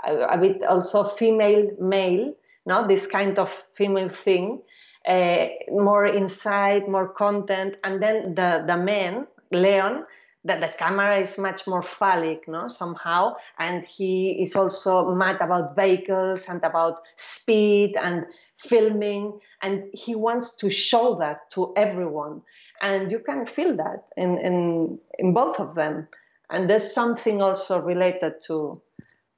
a, 0.05 0.39
bit 0.39 0.63
also 0.65 1.05
female 1.05 1.71
male, 1.79 2.35
no, 2.65 2.87
this 2.89 3.07
kind 3.07 3.39
of 3.39 3.51
female 3.75 4.09
thing 4.09 4.63
uh, 5.07 5.47
more 5.71 6.07
insight, 6.07 6.89
more 6.89 7.09
content, 7.09 7.77
and 7.85 8.03
then 8.03 8.35
the 8.35 8.65
the 8.67 8.77
man 8.77 9.27
Leon 9.51 10.07
that 10.45 10.61
the 10.61 10.69
camera 10.69 11.19
is 11.19 11.39
much 11.39 11.67
more 11.67 11.83
phallic, 11.83 12.49
no, 12.49 12.67
somehow, 12.67 13.35
and 13.59 13.85
he 13.85 14.43
is 14.43 14.57
also 14.57 15.15
mad 15.15 15.37
about 15.41 15.77
vehicles 15.77 16.47
and 16.49 16.63
about 16.65 17.01
speed 17.17 17.95
and 17.97 18.27
filming, 18.57 19.39
and 19.63 19.85
he 19.93 20.15
wants 20.15 20.57
to 20.57 20.71
show 20.71 21.15
that 21.17 21.51
to 21.51 21.73
everyone, 21.77 22.43
and 22.81 23.11
you 23.13 23.21
can 23.21 23.47
feel 23.47 23.77
that 23.77 24.05
in 24.17 24.39
in 24.39 24.99
in 25.19 25.33
both 25.33 25.61
of 25.61 25.75
them, 25.75 26.09
and 26.51 26.69
there's 26.69 26.93
something 26.93 27.41
also 27.41 27.81
related 27.81 28.41
to 28.47 28.81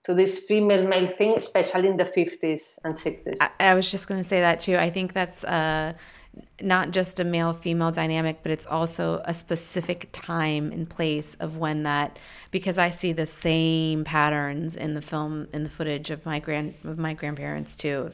to 0.04 0.14
this 0.14 0.38
female 0.38 0.86
male 0.86 1.08
thing, 1.08 1.34
especially 1.36 1.88
in 1.88 1.96
the 1.96 2.04
50s 2.04 2.78
and 2.84 2.94
60s. 2.94 3.36
I, 3.40 3.70
I 3.70 3.74
was 3.74 3.90
just 3.90 4.06
going 4.06 4.20
to 4.20 4.28
say 4.28 4.40
that 4.40 4.60
too. 4.60 4.76
I 4.76 4.90
think 4.90 5.14
that's 5.14 5.44
uh, 5.44 5.94
not 6.60 6.90
just 6.90 7.20
a 7.20 7.24
male 7.24 7.52
female 7.52 7.90
dynamic, 7.90 8.40
but 8.42 8.52
it's 8.52 8.66
also 8.66 9.22
a 9.24 9.34
specific 9.34 10.08
time 10.12 10.72
and 10.72 10.88
place 10.88 11.34
of 11.34 11.56
when 11.56 11.82
that. 11.82 12.18
Because 12.50 12.78
I 12.78 12.90
see 12.90 13.12
the 13.12 13.26
same 13.26 14.04
patterns 14.04 14.76
in 14.76 14.94
the 14.94 15.02
film, 15.02 15.48
in 15.52 15.64
the 15.64 15.70
footage 15.70 16.10
of 16.10 16.24
my 16.24 16.38
grand 16.38 16.74
of 16.84 16.98
my 16.98 17.14
grandparents 17.14 17.76
too. 17.76 18.12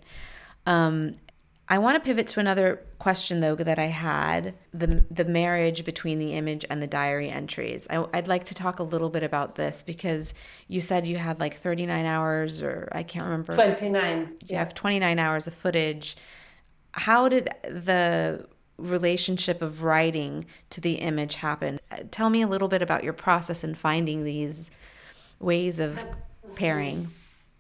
Um, 0.67 1.17
I 1.71 1.79
want 1.79 1.95
to 1.95 2.01
pivot 2.01 2.27
to 2.29 2.41
another 2.41 2.83
question 2.99 3.39
though 3.39 3.55
that 3.55 3.79
I 3.79 3.87
had 3.87 4.55
the 4.75 5.05
the 5.09 5.25
marriage 5.25 5.85
between 5.85 6.19
the 6.19 6.33
image 6.33 6.65
and 6.69 6.83
the 6.83 6.89
diary 6.89 7.31
entries. 7.31 7.87
I, 7.89 7.99
would 7.99 8.27
like 8.27 8.45
to 8.47 8.55
talk 8.55 8.81
a 8.81 8.83
little 8.83 9.09
bit 9.09 9.23
about 9.23 9.55
this 9.55 9.85
because 9.85 10.35
you 10.67 10.81
said 10.81 11.07
you 11.07 11.17
had 11.17 11.39
like 11.39 11.55
39 11.55 12.07
hours 12.07 12.61
or 12.61 12.89
I 12.91 13.05
can't 13.05 13.25
remember 13.25 13.55
29. 13.55 14.19
You 14.19 14.37
yeah. 14.49 14.59
have 14.59 14.75
29 14.75 15.19
hours 15.21 15.47
of 15.47 15.55
footage. 15.55 16.17
How 16.93 17.29
did 17.29 17.51
the 17.65 18.47
relationship 18.79 19.63
of 19.63 19.83
writing 19.83 20.47
to 20.71 20.81
the 20.81 20.95
image 20.95 21.37
happen? 21.37 21.79
Tell 22.11 22.31
me 22.31 22.43
a 22.43 22.47
little 22.47 22.69
bit 22.69 22.83
about 22.83 23.05
your 23.05 23.13
process 23.13 23.63
in 23.63 23.75
finding 23.75 24.25
these 24.25 24.71
ways 25.41 25.79
of 25.79 26.05
pairing 26.55 27.09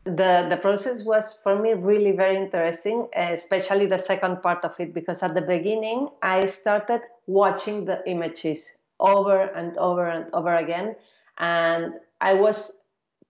the 0.05 0.47
the 0.49 0.57
process 0.57 1.05
was 1.05 1.39
for 1.43 1.59
me 1.61 1.75
really 1.75 2.13
very 2.13 2.37
interesting 2.37 3.07
especially 3.15 3.87
the 3.87 3.99
second 3.99 4.43
part 4.43 4.65
of 4.65 4.75
it 4.79 4.95
because 4.95 5.23
at 5.23 5.35
the 5.35 5.41
beginning 5.43 6.09
i 6.23 6.45
started 6.47 7.01
watching 7.27 7.85
the 7.85 8.03
images 8.09 8.71
over 8.99 9.41
and 9.41 9.77
over 9.77 10.09
and 10.09 10.31
over 10.33 10.55
again 10.57 10.97
and 11.39 11.93
i 12.21 12.33
was 12.33 12.81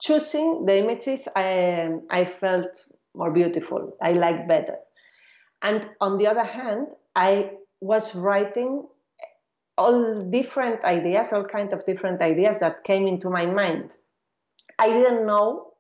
choosing 0.00 0.64
the 0.64 0.78
images 0.78 1.26
i 1.34 1.90
i 2.10 2.24
felt 2.24 2.86
more 3.14 3.32
beautiful 3.32 3.96
i 4.00 4.12
liked 4.12 4.46
better 4.46 4.76
and 5.62 5.88
on 6.00 6.18
the 6.18 6.26
other 6.26 6.44
hand 6.44 6.88
i 7.16 7.50
was 7.80 8.14
writing 8.14 8.86
all 9.78 10.22
different 10.30 10.84
ideas 10.84 11.32
all 11.32 11.44
kinds 11.44 11.72
of 11.72 11.84
different 11.86 12.20
ideas 12.20 12.58
that 12.60 12.84
came 12.84 13.06
into 13.06 13.30
my 13.30 13.46
mind 13.46 13.90
i 14.78 14.88
didn't 14.88 15.26
know 15.26 15.70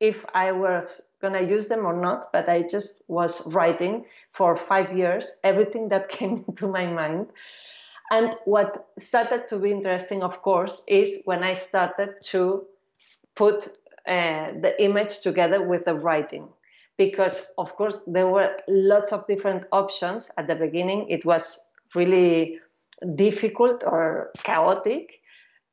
if 0.00 0.24
I 0.34 0.52
was 0.52 1.00
going 1.20 1.32
to 1.32 1.44
use 1.44 1.68
them 1.68 1.86
or 1.86 1.94
not, 1.94 2.32
but 2.32 2.48
I 2.48 2.62
just 2.62 3.02
was 3.08 3.46
writing 3.46 4.04
for 4.32 4.56
five 4.56 4.96
years 4.96 5.32
everything 5.42 5.88
that 5.88 6.08
came 6.16 6.44
into 6.46 6.68
my 6.68 6.86
mind. 6.86 7.28
And 8.10 8.36
what 8.44 8.88
started 8.98 9.48
to 9.48 9.58
be 9.58 9.72
interesting, 9.72 10.22
of 10.22 10.42
course, 10.42 10.82
is 10.86 11.22
when 11.24 11.42
I 11.42 11.54
started 11.54 12.22
to 12.24 12.66
put 13.34 13.66
uh, 14.06 14.52
the 14.60 14.74
image 14.78 15.20
together 15.20 15.66
with 15.66 15.86
the 15.86 15.94
writing. 15.94 16.48
Because, 16.98 17.46
of 17.58 17.74
course, 17.76 18.00
there 18.06 18.28
were 18.28 18.56
lots 18.68 19.12
of 19.12 19.26
different 19.26 19.66
options 19.72 20.30
at 20.38 20.46
the 20.46 20.54
beginning. 20.54 21.08
It 21.10 21.24
was 21.24 21.58
really 21.94 22.58
difficult 23.14 23.82
or 23.84 24.30
chaotic, 24.42 25.20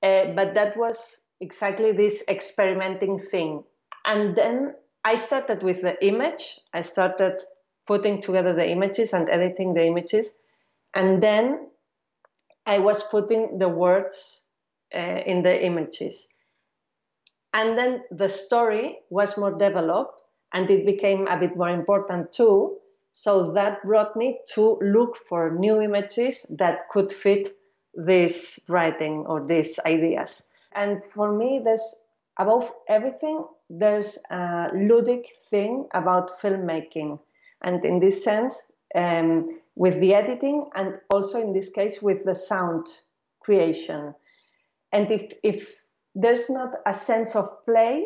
uh, 0.02 0.26
but 0.36 0.54
that 0.54 0.76
was 0.76 1.22
exactly 1.40 1.94
this 1.94 2.24
experimenting 2.28 3.18
thing 3.18 3.64
and 4.06 4.36
then 4.36 4.76
I 5.04 5.16
started 5.16 5.64
with 5.64 5.82
the 5.82 6.04
image. 6.06 6.60
I 6.74 6.82
started 6.82 7.42
putting 7.88 8.22
together 8.22 8.54
the 8.54 8.70
images 8.70 9.14
and 9.14 9.30
editing 9.30 9.74
the 9.74 9.86
images. 9.86 10.32
And 10.94 11.22
then 11.22 11.70
I 12.66 12.80
was 12.80 13.04
putting 13.04 13.60
the 13.60 13.70
words 13.70 14.46
uh, 14.96 15.00
in 15.00 15.44
the 15.44 15.66
images. 15.66 16.28
And 17.54 17.78
then 17.78 18.04
the 18.12 18.30
story 18.30 19.00
was 19.10 19.38
more 19.38 19.58
developed 19.58 20.23
and 20.54 20.70
it 20.70 20.86
became 20.86 21.28
a 21.28 21.38
bit 21.38 21.58
more 21.58 21.70
important 21.70 22.32
too. 22.32 22.78
So 23.14 23.52
that 23.52 23.84
brought 23.84 24.16
me 24.16 24.40
to 24.54 24.80
look 24.82 25.18
for 25.30 25.52
new 25.52 25.82
images 25.82 26.44
that 26.58 26.90
could 26.90 27.12
fit 27.12 27.56
this 27.94 28.60
writing 28.68 29.26
or 29.28 29.46
these 29.46 29.80
ideas. 29.86 30.52
And 30.74 31.04
for 31.04 31.32
me, 31.32 31.62
there's 31.64 32.04
above 32.40 32.72
everything, 32.88 33.46
there's 33.70 34.18
a 34.32 34.70
ludic 34.74 35.26
thing 35.50 35.88
about 35.94 36.40
filmmaking. 36.42 37.20
And 37.62 37.84
in 37.86 38.00
this 38.00 38.24
sense, 38.24 38.72
um, 38.96 39.60
with 39.76 40.00
the 40.00 40.14
editing 40.14 40.70
and 40.76 41.00
also 41.10 41.42
in 41.42 41.54
this 41.54 41.70
case 41.70 42.02
with 42.02 42.24
the 42.26 42.36
sound 42.36 42.88
creation. 43.40 44.14
And 44.92 45.12
if, 45.12 45.34
if 45.44 45.76
there's 46.16 46.50
not 46.50 46.74
a 46.86 46.94
sense 46.94 47.36
of 47.36 47.66
play, 47.66 48.06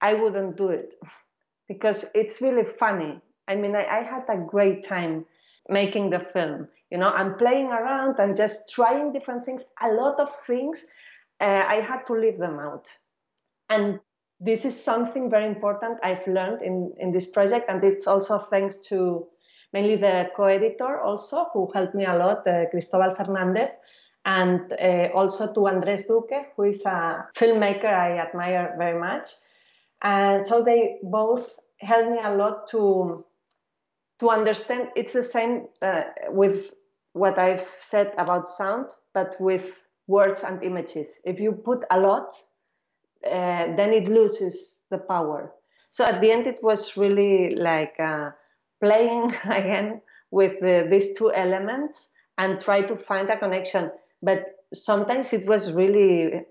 I 0.00 0.14
wouldn't 0.14 0.56
do 0.56 0.68
it 0.68 0.94
because 1.68 2.06
it's 2.14 2.40
really 2.40 2.64
funny. 2.64 3.20
I 3.48 3.54
mean, 3.54 3.74
I, 3.74 3.84
I 3.84 4.02
had 4.02 4.24
a 4.28 4.36
great 4.36 4.84
time 4.84 5.24
making 5.68 6.10
the 6.10 6.20
film. 6.20 6.68
You 6.90 6.98
know, 6.98 7.10
I'm 7.10 7.36
playing 7.36 7.66
around 7.66 8.18
and 8.20 8.36
just 8.36 8.70
trying 8.70 9.12
different 9.12 9.44
things. 9.44 9.64
A 9.82 9.92
lot 9.92 10.20
of 10.20 10.34
things, 10.46 10.86
uh, 11.40 11.64
I 11.66 11.80
had 11.80 12.06
to 12.06 12.12
leave 12.12 12.38
them 12.38 12.58
out. 12.58 12.88
And 13.68 14.00
this 14.38 14.64
is 14.64 14.80
something 14.80 15.30
very 15.30 15.46
important 15.46 15.98
I've 16.02 16.26
learned 16.26 16.62
in, 16.62 16.92
in 16.98 17.10
this 17.10 17.30
project. 17.30 17.68
And 17.68 17.82
it's 17.82 18.06
also 18.06 18.38
thanks 18.38 18.76
to 18.88 19.26
mainly 19.72 19.96
the 19.96 20.30
co-editor 20.36 21.00
also, 21.00 21.46
who 21.52 21.70
helped 21.74 21.94
me 21.94 22.04
a 22.04 22.16
lot, 22.16 22.46
uh, 22.46 22.66
Cristobal 22.70 23.14
Fernandez, 23.16 23.70
and 24.24 24.72
uh, 24.72 25.08
also 25.14 25.52
to 25.52 25.68
Andres 25.68 26.04
Duque, 26.04 26.52
who 26.56 26.64
is 26.64 26.84
a 26.84 27.26
filmmaker 27.36 27.86
I 27.86 28.18
admire 28.18 28.74
very 28.78 28.98
much. 28.98 29.28
And 30.02 30.44
so 30.44 30.62
they 30.62 30.98
both 31.02 31.58
helped 31.80 32.10
me 32.10 32.18
a 32.22 32.34
lot 32.34 32.68
to 32.70 33.24
to 34.20 34.30
understand. 34.30 34.88
It's 34.96 35.12
the 35.12 35.22
same 35.22 35.66
uh, 35.82 36.04
with 36.28 36.70
what 37.12 37.38
I've 37.38 37.68
said 37.82 38.12
about 38.18 38.48
sound, 38.48 38.90
but 39.14 39.40
with 39.40 39.86
words 40.06 40.42
and 40.42 40.62
images. 40.62 41.20
If 41.24 41.40
you 41.40 41.52
put 41.52 41.84
a 41.90 41.98
lot, 41.98 42.32
uh, 43.24 43.74
then 43.76 43.92
it 43.92 44.08
loses 44.08 44.84
the 44.90 44.98
power. 44.98 45.52
So 45.90 46.04
at 46.04 46.20
the 46.20 46.30
end, 46.30 46.46
it 46.46 46.60
was 46.62 46.96
really 46.96 47.56
like 47.56 47.98
uh, 47.98 48.30
playing 48.82 49.34
again 49.44 50.00
with 50.30 50.60
the, 50.60 50.86
these 50.90 51.16
two 51.16 51.32
elements 51.32 52.10
and 52.38 52.60
try 52.60 52.82
to 52.82 52.96
find 52.96 53.28
a 53.30 53.38
connection. 53.38 53.90
But 54.22 54.55
sometimes 54.72 55.32
it 55.32 55.46
was 55.46 55.72
really 55.72 56.42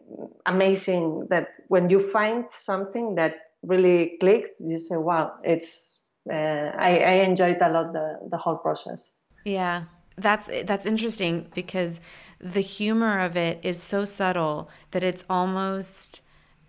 amazing 0.46 1.28
that 1.30 1.50
when 1.68 1.90
you 1.90 2.10
find 2.10 2.46
something 2.50 3.16
that 3.16 3.36
really 3.64 4.18
clicks, 4.20 4.50
you 4.60 4.80
say, 4.80 4.98
"Wow, 4.98 5.34
it's." 5.44 6.02
Uh, 6.28 6.72
I, 6.80 6.98
I 6.98 7.14
enjoyed 7.24 7.58
a 7.62 7.70
lot 7.70 7.94
the 7.94 8.18
the 8.32 8.38
whole 8.38 8.58
process. 8.58 9.12
Yeah, 9.44 9.84
that's 10.18 10.50
that's 10.66 10.86
interesting 10.86 11.52
because 11.54 12.02
the 12.40 12.62
humor 12.62 13.20
of 13.20 13.38
it 13.38 13.60
is 13.64 13.82
so 13.82 14.06
subtle 14.06 14.70
that 14.92 15.04
it's 15.04 15.24
almost 15.30 16.22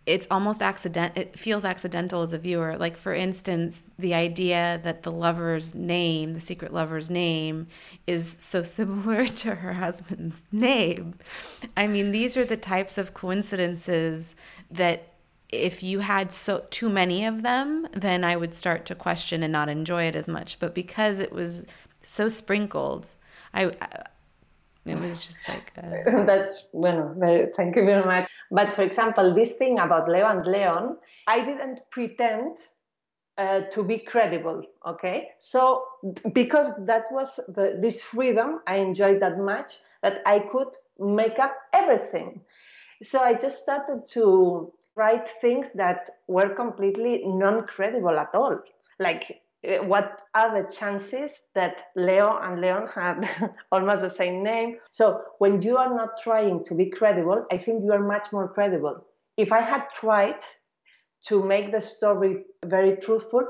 it's 0.07 0.27
almost 0.31 0.63
accident 0.63 1.17
it 1.17 1.37
feels 1.37 1.65
accidental 1.65 2.23
as 2.23 2.33
a 2.33 2.39
viewer. 2.39 2.77
Like 2.79 2.97
for 2.97 3.13
instance 3.13 3.83
the 3.99 4.15
idea 4.15 4.81
that 4.85 5.03
the 5.03 5.13
lover's 5.13 5.75
name 5.75 6.35
the 6.35 6.41
secret 6.41 6.73
lover's 6.73 7.11
name 7.11 7.67
is 8.07 8.37
so 8.39 8.63
similar 8.79 9.27
to 9.27 9.57
her 9.57 9.75
husband's 9.75 10.43
name. 10.53 11.15
I 11.77 11.89
mean 11.89 12.13
these 12.13 12.37
are 12.37 12.45
the 12.45 12.57
types 12.57 12.97
of 12.97 13.15
coincidences 13.15 14.37
that 14.71 15.13
if 15.51 15.83
you 15.83 16.01
had 16.01 16.33
so 16.33 16.65
too 16.71 16.89
many 16.89 17.25
of 17.25 17.43
them 17.43 17.87
then 17.93 18.25
i 18.25 18.35
would 18.35 18.53
start 18.53 18.85
to 18.85 18.97
question 18.97 19.45
and 19.45 19.53
not 19.53 19.69
enjoy 19.69 20.05
it 20.05 20.17
as 20.17 20.29
much. 20.29 20.59
But 20.61 20.75
because 20.75 21.19
it 21.19 21.33
was 21.33 21.65
so 22.03 22.29
sprinkled 22.29 23.07
i 23.53 23.71
it 24.87 25.01
was 25.01 25.27
just 25.27 25.49
like 25.49 25.73
uh... 25.77 26.25
that's 26.25 26.67
bueno. 26.73 27.15
Very, 27.19 27.53
thank 27.57 27.77
you 27.77 27.85
very 27.85 28.05
much. 28.05 28.31
But 28.51 28.73
for 28.73 28.83
example, 28.83 29.35
this 29.35 29.53
thing 29.53 29.79
about 29.79 30.09
Leo 30.09 30.27
and 30.29 30.47
Leon, 30.47 30.97
I 31.27 31.45
didn't 31.45 31.81
pretend 31.91 32.57
uh, 33.39 33.61
to 33.73 33.83
be 33.83 33.99
credible. 33.99 34.63
Okay, 34.87 35.29
so 35.39 35.85
because 36.33 36.73
that 36.87 37.05
was 37.11 37.37
the, 37.49 37.79
this 37.81 38.01
freedom, 38.01 38.61
I 38.67 38.77
enjoyed 38.77 39.21
that 39.21 39.39
much 39.39 39.73
that 40.03 40.23
I 40.25 40.39
could 40.39 40.69
make 40.99 41.39
up 41.39 41.55
everything. 41.73 42.41
So 43.03 43.21
I 43.21 43.35
just 43.35 43.63
started 43.63 44.07
to 44.13 44.73
write 44.95 45.29
things 45.41 45.73
that 45.75 46.09
were 46.29 46.55
completely 46.55 47.23
non-credible 47.27 48.19
at 48.19 48.35
all. 48.35 48.59
Like 48.99 49.43
Eh, 49.67 49.81
what 49.81 50.23
are 50.35 50.63
the 50.63 50.71
chances 50.71 51.41
that 51.55 51.87
Leo 51.97 52.39
and 52.41 52.61
Leon 52.61 52.87
had 52.95 53.29
almost 53.73 54.03
the 54.03 54.11
same 54.11 54.43
name? 54.43 54.79
So 54.91 55.23
when 55.39 55.61
you 55.61 55.77
are 55.77 55.93
not 55.93 56.21
trying 56.23 56.63
to 56.65 56.75
be 56.75 56.91
credible, 56.91 57.45
I 57.51 57.59
think 57.59 57.83
you 57.85 57.93
are 57.93 58.07
much 58.07 58.33
more 58.33 58.49
credible. 58.49 59.05
If 59.37 59.51
I 59.51 59.61
had 59.61 59.85
tried 59.93 60.41
to 61.27 61.43
make 61.43 61.73
the 61.73 61.81
story 61.81 62.45
very 62.65 62.97
truthful, 62.97 63.49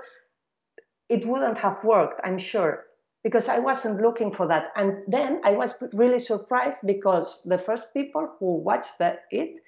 it 1.10 1.26
wouldn't 1.26 1.58
have 1.58 1.84
worked, 1.84 2.20
I'm 2.24 2.38
sure, 2.38 2.84
because 3.22 3.48
I 3.48 3.58
wasn't 3.58 4.00
looking 4.00 4.32
for 4.32 4.48
that. 4.48 4.68
And 4.74 5.02
then 5.06 5.42
I 5.44 5.52
was 5.52 5.74
really 5.92 6.18
surprised 6.18 6.78
because 6.86 7.42
the 7.44 7.58
first 7.58 7.92
people 7.92 8.34
who 8.40 8.56
watched 8.56 8.98
the, 8.98 9.18
it 9.30 9.60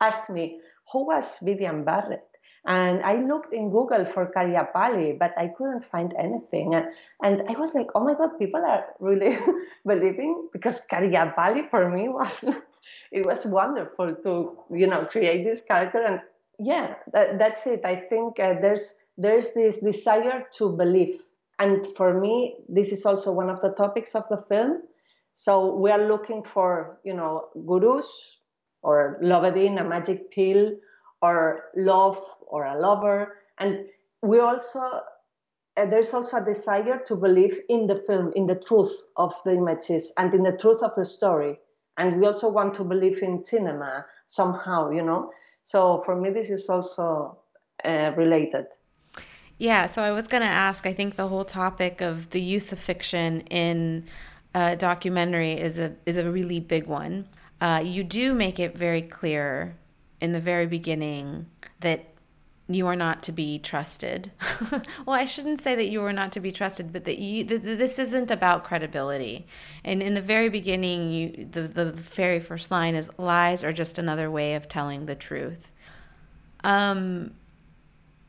asked 0.00 0.30
me, 0.30 0.60
Who 0.92 1.06
was 1.06 1.38
Vivian 1.40 1.84
Barrett? 1.84 2.29
And 2.66 3.02
I 3.02 3.22
looked 3.22 3.54
in 3.54 3.70
Google 3.70 4.04
for 4.04 4.30
Karyapali, 4.36 5.18
but 5.18 5.32
I 5.38 5.48
couldn't 5.48 5.84
find 5.90 6.14
anything. 6.18 6.74
And 6.74 6.92
and 7.22 7.42
I 7.48 7.58
was 7.58 7.74
like, 7.74 7.88
oh 7.94 8.04
my 8.04 8.14
God, 8.14 8.38
people 8.38 8.60
are 8.64 8.84
really 9.00 9.38
believing 9.86 10.48
because 10.52 10.86
Karyapali 10.86 11.70
for 11.70 11.88
me 11.88 12.08
was, 12.08 12.44
it 13.12 13.24
was 13.24 13.46
wonderful 13.46 14.14
to, 14.14 14.58
you 14.70 14.86
know, 14.86 15.06
create 15.06 15.44
this 15.44 15.62
character. 15.62 16.02
And 16.02 16.20
yeah, 16.58 16.94
that, 17.12 17.38
that's 17.38 17.66
it. 17.66 17.80
I 17.84 17.96
think 17.96 18.38
uh, 18.38 18.60
there's, 18.60 18.94
there's 19.16 19.54
this 19.54 19.80
desire 19.80 20.46
to 20.58 20.68
believe. 20.76 21.22
And 21.58 21.86
for 21.86 22.18
me, 22.20 22.56
this 22.68 22.92
is 22.92 23.06
also 23.06 23.32
one 23.32 23.50
of 23.50 23.60
the 23.60 23.70
topics 23.70 24.14
of 24.14 24.28
the 24.28 24.44
film. 24.48 24.82
So 25.34 25.74
we 25.76 25.90
are 25.90 26.08
looking 26.08 26.42
for, 26.42 26.98
you 27.04 27.14
know, 27.14 27.48
gurus 27.66 28.38
or 28.82 29.18
Lovedin, 29.22 29.80
a 29.80 29.84
magic 29.84 30.30
pill, 30.30 30.72
or 31.22 31.64
love 31.76 32.18
or 32.50 32.64
a 32.66 32.78
lover. 32.78 33.38
And 33.58 33.86
we 34.22 34.40
also, 34.40 34.80
uh, 34.80 35.86
there's 35.86 36.12
also 36.12 36.38
a 36.38 36.44
desire 36.44 36.98
to 37.06 37.16
believe 37.16 37.58
in 37.68 37.86
the 37.86 38.02
film, 38.06 38.32
in 38.36 38.46
the 38.46 38.54
truth 38.54 38.94
of 39.16 39.34
the 39.44 39.52
images 39.52 40.12
and 40.18 40.34
in 40.34 40.42
the 40.42 40.56
truth 40.56 40.82
of 40.82 40.94
the 40.94 41.04
story. 41.04 41.58
And 41.96 42.20
we 42.20 42.26
also 42.26 42.50
want 42.50 42.74
to 42.74 42.84
believe 42.84 43.22
in 43.22 43.42
cinema 43.44 44.06
somehow, 44.26 44.90
you 44.90 45.02
know. 45.02 45.30
So 45.64 46.02
for 46.04 46.16
me, 46.16 46.30
this 46.30 46.50
is 46.50 46.68
also 46.68 47.38
uh, 47.84 48.12
related. 48.16 48.66
Yeah, 49.58 49.86
so 49.86 50.02
I 50.02 50.10
was 50.10 50.26
going 50.26 50.42
to 50.42 50.48
ask. 50.48 50.86
I 50.86 50.94
think 50.94 51.16
the 51.16 51.28
whole 51.28 51.44
topic 51.44 52.00
of 52.00 52.30
the 52.30 52.40
use 52.40 52.72
of 52.72 52.78
fiction 52.78 53.42
in 53.42 54.06
a 54.54 54.74
documentary 54.74 55.52
is 55.52 55.78
a 55.78 55.94
is 56.06 56.16
a 56.16 56.30
really 56.30 56.60
big 56.60 56.86
one. 56.86 57.28
Uh, 57.60 57.82
you 57.84 58.02
do 58.02 58.32
make 58.32 58.58
it 58.58 58.76
very 58.76 59.02
clear 59.02 59.76
in 60.20 60.32
the 60.32 60.40
very 60.40 60.66
beginning 60.66 61.46
that 61.80 62.09
you 62.74 62.86
are 62.86 62.96
not 62.96 63.22
to 63.24 63.32
be 63.32 63.58
trusted. 63.58 64.30
well, 65.06 65.16
I 65.16 65.24
shouldn't 65.24 65.60
say 65.60 65.74
that 65.74 65.88
you 65.88 66.04
are 66.04 66.12
not 66.12 66.32
to 66.32 66.40
be 66.40 66.52
trusted, 66.52 66.92
but 66.92 67.04
that 67.04 67.18
you 67.18 67.44
that 67.44 67.62
this 67.64 67.98
isn't 67.98 68.30
about 68.30 68.64
credibility. 68.64 69.46
And 69.84 70.02
in 70.02 70.14
the 70.14 70.20
very 70.20 70.48
beginning, 70.48 71.10
you 71.10 71.48
the 71.50 71.62
the 71.62 71.92
very 71.92 72.40
first 72.40 72.70
line 72.70 72.94
is 72.94 73.10
lies 73.18 73.64
are 73.64 73.72
just 73.72 73.98
another 73.98 74.30
way 74.30 74.54
of 74.54 74.68
telling 74.68 75.06
the 75.06 75.14
truth. 75.14 75.70
Um 76.62 77.32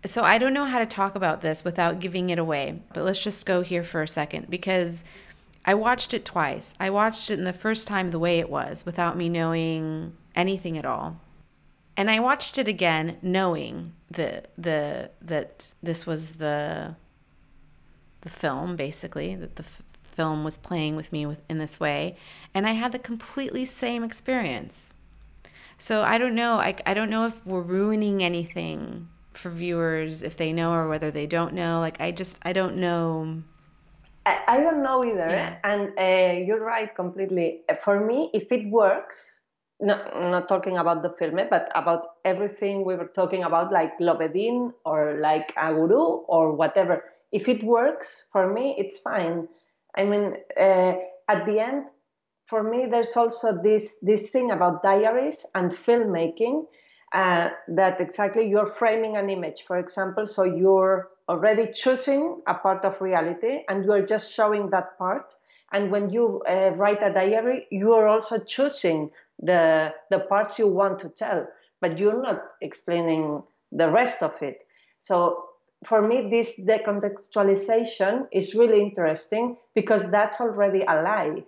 so 0.03 0.23
I 0.23 0.39
don't 0.39 0.53
know 0.53 0.65
how 0.65 0.79
to 0.79 0.85
talk 0.87 1.13
about 1.13 1.41
this 1.41 1.63
without 1.63 1.99
giving 1.99 2.31
it 2.31 2.39
away, 2.39 2.81
but 2.93 3.03
let's 3.03 3.23
just 3.23 3.45
go 3.45 3.61
here 3.61 3.83
for 3.83 4.01
a 4.01 4.07
second 4.07 4.49
because 4.49 5.03
I 5.63 5.75
watched 5.75 6.15
it 6.15 6.25
twice. 6.25 6.73
I 6.79 6.89
watched 6.89 7.29
it 7.29 7.37
in 7.37 7.45
the 7.45 7.53
first 7.53 7.87
time 7.87 8.09
the 8.09 8.17
way 8.17 8.39
it 8.39 8.49
was 8.49 8.83
without 8.83 9.15
me 9.15 9.29
knowing 9.29 10.17
anything 10.35 10.77
at 10.77 10.85
all 10.85 11.19
and 12.01 12.09
I 12.09 12.19
watched 12.19 12.57
it 12.57 12.67
again, 12.67 13.17
knowing 13.21 13.93
the 14.09 14.41
the 14.57 15.11
that 15.21 15.67
this 15.83 16.07
was 16.07 16.33
the 16.33 16.95
the 18.21 18.29
film, 18.29 18.75
basically 18.75 19.35
that 19.35 19.55
the 19.57 19.63
f- 19.63 19.83
film 20.01 20.43
was 20.43 20.57
playing 20.57 20.95
with 20.95 21.13
me 21.13 21.27
with, 21.27 21.41
in 21.47 21.59
this 21.59 21.79
way, 21.79 22.17
and 22.55 22.65
I 22.65 22.71
had 22.71 22.91
the 22.91 22.97
completely 22.97 23.65
same 23.65 24.03
experience. 24.03 24.93
So 25.77 26.01
I 26.01 26.17
don't 26.17 26.33
know. 26.33 26.55
I 26.55 26.73
I 26.87 26.95
don't 26.95 27.11
know 27.11 27.27
if 27.27 27.45
we're 27.45 27.61
ruining 27.61 28.23
anything 28.23 29.07
for 29.33 29.51
viewers 29.51 30.23
if 30.23 30.37
they 30.37 30.51
know 30.51 30.71
or 30.71 30.87
whether 30.87 31.11
they 31.11 31.27
don't 31.27 31.53
know. 31.53 31.81
Like 31.81 32.01
I 32.01 32.09
just 32.09 32.39
I 32.41 32.51
don't 32.51 32.77
know. 32.77 33.43
I, 34.25 34.39
I 34.47 34.57
don't 34.57 34.81
know 34.81 35.05
either, 35.05 35.29
yeah. 35.29 35.57
and 35.63 35.81
uh, 35.99 36.39
you're 36.45 36.65
right 36.65 36.95
completely. 36.95 37.61
For 37.83 38.03
me, 38.03 38.31
if 38.33 38.51
it 38.51 38.67
works, 38.71 39.40
not, 39.81 40.15
not 40.15 40.47
talking 40.47 40.77
about 40.77 41.01
the 41.01 41.09
film, 41.09 41.39
but 41.49 41.69
about 41.75 42.03
everything 42.23 42.85
we 42.85 42.95
were 42.95 43.07
talking 43.07 43.43
about, 43.43 43.71
like 43.71 43.97
Lovedin 43.99 44.73
or 44.85 45.17
like 45.19 45.53
Aguru 45.55 46.23
or 46.27 46.53
whatever. 46.53 47.03
If 47.31 47.47
it 47.49 47.63
works 47.63 48.27
for 48.31 48.51
me, 48.51 48.75
it's 48.77 48.97
fine. 48.97 49.47
I 49.95 50.03
mean, 50.05 50.35
uh, 50.59 50.93
at 51.27 51.45
the 51.45 51.59
end, 51.59 51.87
for 52.45 52.63
me, 52.63 52.85
there's 52.85 53.15
also 53.15 53.61
this 53.61 53.99
this 54.01 54.29
thing 54.29 54.51
about 54.51 54.83
diaries 54.83 55.45
and 55.55 55.71
filmmaking 55.71 56.65
uh, 57.13 57.49
that 57.67 57.99
exactly 58.01 58.47
you're 58.47 58.65
framing 58.65 59.17
an 59.17 59.29
image, 59.29 59.63
for 59.63 59.77
example, 59.79 60.27
so 60.27 60.43
you're 60.43 61.09
already 61.29 61.71
choosing 61.73 62.41
a 62.47 62.53
part 62.53 62.83
of 62.83 63.01
reality 63.01 63.63
and 63.69 63.85
you're 63.85 64.05
just 64.05 64.33
showing 64.33 64.69
that 64.69 64.97
part. 64.97 65.33
And 65.71 65.91
when 65.91 66.09
you 66.09 66.41
uh, 66.49 66.71
write 66.75 67.01
a 67.01 67.13
diary, 67.13 67.67
you 67.71 67.93
are 67.93 68.07
also 68.07 68.39
choosing 68.39 69.11
the 69.41 69.93
the 70.09 70.19
parts 70.19 70.57
you 70.59 70.67
want 70.67 70.99
to 70.99 71.09
tell 71.09 71.47
but 71.81 71.97
you're 71.97 72.21
not 72.21 72.41
explaining 72.61 73.41
the 73.71 73.89
rest 73.89 74.21
of 74.23 74.41
it 74.41 74.65
So 74.99 75.45
for 75.85 76.01
me, 76.01 76.29
this 76.29 76.59
decontextualization 76.59 78.27
is 78.31 78.53
really 78.53 78.81
interesting 78.81 79.57
because 79.73 80.09
that's 80.11 80.39
already 80.39 80.81
a 80.87 81.01
lie. 81.01 81.43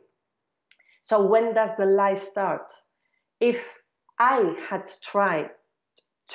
So 1.01 1.21
when 1.25 1.53
does 1.53 1.69
the 1.77 1.85
lie 1.85 2.15
start? 2.15 2.71
If 3.39 3.77
I 4.19 4.55
had 4.69 4.91
tried 5.03 5.51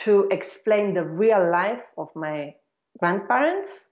to 0.05 0.29
explain 0.31 0.95
the 0.95 1.05
real 1.05 1.51
life 1.51 1.93
of 1.99 2.15
my 2.15 2.55
grandparents, 2.99 3.89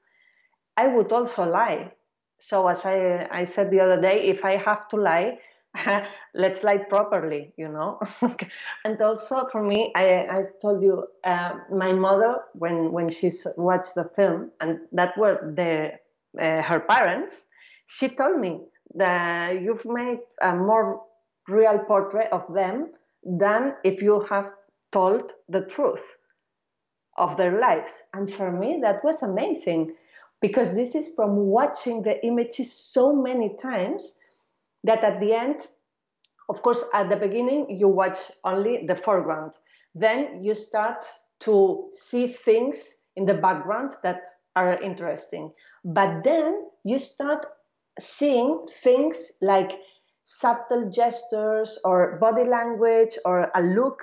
I 0.77 0.89
would 0.89 1.13
also 1.13 1.45
lie. 1.45 1.93
So 2.39 2.69
as 2.69 2.85
I, 2.87 3.29
I 3.31 3.45
said 3.45 3.71
the 3.71 3.81
other 3.81 4.01
day, 4.01 4.29
if 4.29 4.45
I 4.45 4.57
have 4.57 4.89
to 4.91 4.97
lie, 4.97 5.39
let's 6.35 6.63
lie 6.63 6.79
properly, 6.79 7.53
you 7.57 7.69
know. 7.69 7.99
and 8.85 9.01
also 9.01 9.49
for 9.51 9.63
me, 9.63 9.93
I, 9.95 10.27
I 10.27 10.43
told 10.61 10.83
you, 10.83 11.07
uh, 11.25 11.55
my 11.73 11.93
mother 11.93 12.41
when 12.55 12.93
when 12.93 13.09
she 13.09 13.31
watched 13.57 13.95
the 13.95 14.05
film, 14.17 14.51
and 14.61 14.81
that 14.93 15.17
were 15.17 15.53
the 15.55 15.93
uh, 16.41 16.63
her 16.63 16.81
parents, 16.81 17.47
she 17.87 18.09
told 18.09 18.41
me 18.41 18.61
that 18.95 19.61
you've 19.63 19.85
made 19.85 20.21
a 20.43 20.55
more 20.55 21.03
real 21.49 21.79
portrait 21.87 22.29
of 22.33 22.43
them 22.53 22.93
than 23.23 23.75
if 23.85 24.03
you 24.03 24.21
have 24.29 24.51
told 24.93 25.33
the 25.49 25.63
truth 25.63 26.17
of 27.17 27.37
their 27.37 27.59
lives. 27.59 28.03
And 28.15 28.33
for 28.33 28.51
me, 28.53 28.79
that 28.83 29.03
was 29.05 29.23
amazing 29.23 29.95
because 30.41 30.75
this 30.75 30.95
is 30.95 31.15
from 31.15 31.37
watching 31.37 32.03
the 32.03 32.25
images 32.25 32.73
so 32.73 33.15
many 33.15 33.57
times 33.57 34.19
that 34.87 35.05
at 35.05 35.21
the 35.21 35.33
end, 35.33 35.67
of 36.49 36.63
course, 36.63 36.85
at 36.95 37.09
the 37.09 37.17
beginning, 37.17 37.79
you 37.79 37.89
watch 37.89 38.17
only 38.45 38.87
the 38.87 38.95
foreground. 38.95 39.53
Then 39.95 40.43
you 40.43 40.55
start 40.55 41.05
to 41.41 41.89
see 41.93 42.27
things 42.27 42.97
in 43.17 43.27
the 43.27 43.35
background 43.35 43.95
that 44.03 44.25
are 44.55 44.81
interesting. 44.81 45.53
But 45.85 46.23
then 46.25 46.69
you 46.85 46.99
start 46.99 47.47
seeing 47.99 48.67
things 48.71 49.33
like 49.43 49.73
subtle 50.25 50.91
gestures 50.91 51.79
or 51.85 52.19
body 52.21 52.45
language 52.45 53.17
or 53.25 53.51
a 53.55 53.63
look. 53.63 54.03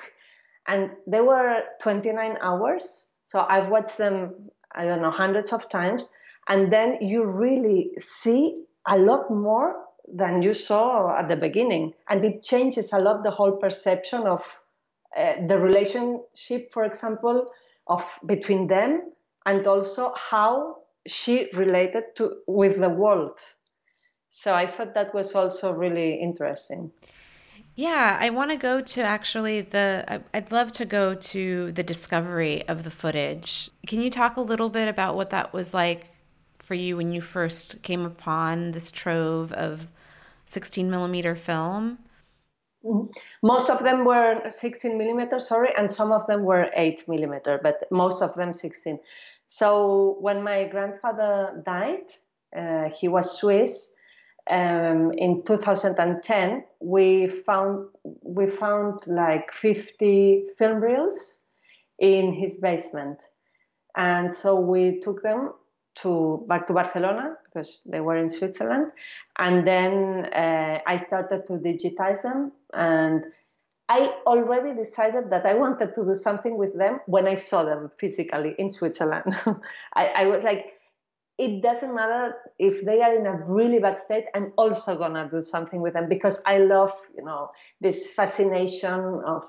And 0.68 0.92
they 1.08 1.22
were 1.22 1.62
29 1.82 2.38
hours. 2.42 3.08
So 3.28 3.42
I've 3.42 3.70
watched 3.70 3.98
them, 3.98 4.50
I 4.74 4.86
don't 4.86 5.02
know, 5.02 5.12
hundreds 5.12 5.54
of 5.54 5.70
times. 5.70 6.08
And 6.48 6.72
then 6.72 6.98
you 7.02 7.26
really 7.26 7.92
see 7.98 8.64
a 8.88 8.98
lot 8.98 9.32
more 9.32 9.83
than 10.12 10.42
you 10.42 10.54
saw 10.54 11.18
at 11.18 11.28
the 11.28 11.36
beginning. 11.36 11.94
And 12.10 12.24
it 12.24 12.44
changes 12.44 12.94
a 12.94 13.00
lot 13.00 13.24
the 13.24 13.32
whole 13.32 13.54
perception 13.54 14.24
of 14.24 14.44
uh, 15.16 15.34
the 15.48 15.58
relationship, 15.58 16.72
for 16.74 16.84
example, 16.86 17.52
of 17.88 18.06
between 18.26 18.68
them 18.68 19.12
and 19.46 19.66
also 19.68 20.14
how 20.16 20.78
she 21.06 21.50
related 21.54 22.16
to 22.16 22.38
with 22.48 22.80
the 22.80 22.90
world 22.90 23.40
so 24.34 24.56
I 24.56 24.66
thought 24.66 24.96
that 24.96 25.14
was 25.14 25.36
also 25.36 25.72
really 25.72 26.16
interesting. 26.16 26.92
Yeah, 27.76 28.18
I 28.20 28.32
want 28.32 28.50
to 28.50 28.58
go 28.58 28.82
to 28.82 29.02
actually 29.04 29.62
the. 29.62 30.24
I'd 30.34 30.52
love 30.52 30.72
to 30.72 30.86
go 30.86 31.14
to 31.14 31.72
the 31.72 31.84
discovery 31.84 32.68
of 32.68 32.84
the 32.84 32.90
footage. 32.90 33.70
Can 33.86 34.02
you 34.02 34.10
talk 34.10 34.36
a 34.36 34.42
little 34.42 34.70
bit 34.70 34.88
about 34.88 35.16
what 35.16 35.30
that 35.30 35.54
was 35.54 35.72
like 35.72 36.10
for 36.64 36.74
you 36.74 36.98
when 36.98 37.12
you 37.12 37.22
first 37.22 37.82
came 37.84 38.06
upon 38.06 38.72
this 38.72 38.90
trove 38.90 39.52
of 39.54 39.88
16 40.46 40.90
millimeter 40.90 41.36
film? 41.36 42.00
Mm-hmm. 42.84 43.12
Most 43.42 43.70
of 43.70 43.84
them 43.84 44.06
were 44.06 44.50
16 44.50 44.98
millimeter, 44.98 45.40
sorry, 45.40 45.70
and 45.78 45.90
some 45.90 46.12
of 46.12 46.26
them 46.28 46.44
were 46.44 46.70
8 46.74 47.08
millimeter, 47.08 47.60
but 47.62 47.84
most 47.92 48.22
of 48.22 48.34
them 48.36 48.54
16. 48.54 49.00
So 49.48 50.18
when 50.20 50.44
my 50.44 50.66
grandfather 50.66 51.62
died, 51.66 52.08
uh, 52.56 52.90
he 52.90 53.08
was 53.08 53.38
Swiss 53.38 53.94
um, 54.50 55.12
in 55.14 55.44
2010 55.44 56.64
we 56.82 57.28
found 57.28 57.88
we 58.22 58.46
found 58.46 59.00
like 59.08 59.54
50 59.54 60.46
film 60.58 60.82
reels 60.82 61.42
in 62.00 62.34
his 62.34 62.60
basement 62.60 63.24
and 63.96 64.34
so 64.34 64.60
we 64.60 65.00
took 65.00 65.24
them 65.24 65.54
to 65.96 66.44
back 66.48 66.68
to 66.68 66.74
barcelona 66.74 67.36
because 67.46 67.82
they 67.86 68.00
were 68.00 68.18
in 68.18 68.30
switzerland. 68.30 68.92
And 69.38 69.68
then 69.68 70.26
uh, 70.34 70.80
i 70.88 70.98
started 70.98 71.46
to 71.48 71.54
digitize 71.54 72.22
them. 72.24 72.52
And 72.74 73.26
i 73.90 74.14
already 74.26 74.76
decided 74.76 75.30
that 75.30 75.46
i 75.46 75.54
wanted 75.54 75.94
to 75.96 76.06
do 76.06 76.16
something 76.16 76.58
with 76.58 76.78
them 76.78 77.00
when 77.06 77.28
i 77.28 77.36
saw 77.36 77.64
them 77.64 77.92
physically 78.00 78.56
in 78.58 78.70
switzerland. 78.70 79.36
I, 79.96 80.08
I 80.08 80.26
was 80.26 80.44
like 80.44 80.74
it 81.38 81.64
doesn't 81.64 81.96
matter 81.96 82.36
if 82.60 82.86
they 82.86 83.02
are 83.02 83.16
in 83.16 83.26
a 83.26 83.34
really 83.48 83.80
bad 83.80 83.98
state 83.98 84.26
i'm 84.36 84.54
also 84.58 84.96
gonna 84.96 85.28
do 85.30 85.42
something 85.42 85.82
with 85.82 85.94
them 85.94 86.08
because 86.08 86.42
i 86.46 86.58
love 86.58 86.94
you 87.18 87.24
know 87.24 87.50
this 87.82 88.12
fascination 88.12 89.22
of 89.26 89.44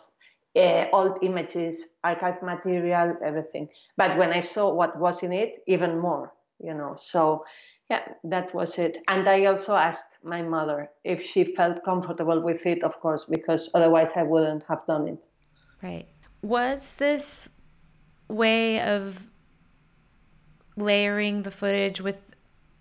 uh, 0.57 0.87
old 0.93 1.19
images 1.23 1.85
archive 2.03 2.43
material 2.43 3.17
everything. 3.25 3.69
But 3.97 4.17
when 4.19 4.33
i 4.33 4.41
saw 4.41 4.73
what 4.73 4.99
was 4.99 5.23
in 5.23 5.33
it 5.33 5.63
even 5.67 5.99
more 5.99 6.33
you 6.63 6.75
know. 6.75 6.95
So 6.97 7.45
yeah 7.91 8.09
that 8.25 8.55
was 8.55 8.79
it. 8.79 8.99
And 9.09 9.29
i 9.29 9.45
also 9.47 9.75
asked 9.75 10.19
my 10.23 10.43
mother 10.43 10.91
if 11.05 11.23
she 11.23 11.45
felt 11.45 11.85
comfortable 11.85 12.41
with 12.41 12.67
it 12.67 12.83
of 12.83 13.01
course 13.01 13.25
because 13.25 13.71
otherwise 13.75 14.13
i 14.17 14.23
wouldn't 14.23 14.65
have 14.65 14.87
done 14.87 15.09
it. 15.09 15.27
Right. 15.83 16.07
Was 16.43 16.95
this 16.95 17.49
way 18.29 18.81
of 18.81 19.27
layering 20.77 21.43
the 21.43 21.51
footage 21.51 22.01
with 22.01 22.21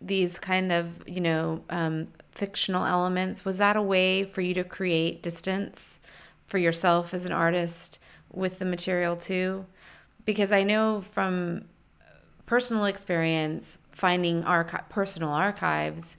these 0.02 0.38
kind 0.38 0.72
of 0.72 1.02
you 1.08 1.22
know 1.22 1.64
um, 1.70 2.08
fictional 2.32 2.86
elements 2.86 3.46
was 3.46 3.58
that 3.58 3.78
a 3.78 3.82
way 3.82 4.24
for 4.24 4.42
you 4.42 4.54
to 4.54 4.64
create 4.64 5.24
distance 5.24 6.00
for 6.46 6.58
yourself 6.58 7.14
as 7.14 7.26
an 7.26 7.32
artist 7.32 8.00
with 8.32 8.60
the 8.60 8.66
material 8.66 9.16
too. 9.16 9.66
Because 10.26 10.52
i 10.52 10.64
know 10.64 11.02
from 11.02 11.66
personal 12.46 12.86
experience 12.86 13.78
finding 13.92 14.44
archi- 14.44 14.78
personal 14.90 15.30
archives 15.30 16.18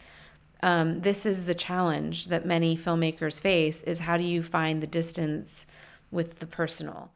um, 0.62 1.02
this 1.02 1.26
is 1.26 1.44
the 1.44 1.54
challenge 1.54 2.26
that 2.28 2.46
many 2.46 2.76
filmmakers 2.76 3.40
face 3.40 3.82
is 3.82 4.00
how 4.00 4.16
do 4.16 4.24
you 4.24 4.42
find 4.42 4.82
the 4.82 4.86
distance 4.86 5.66
with 6.10 6.38
the 6.38 6.46
personal? 6.46 7.10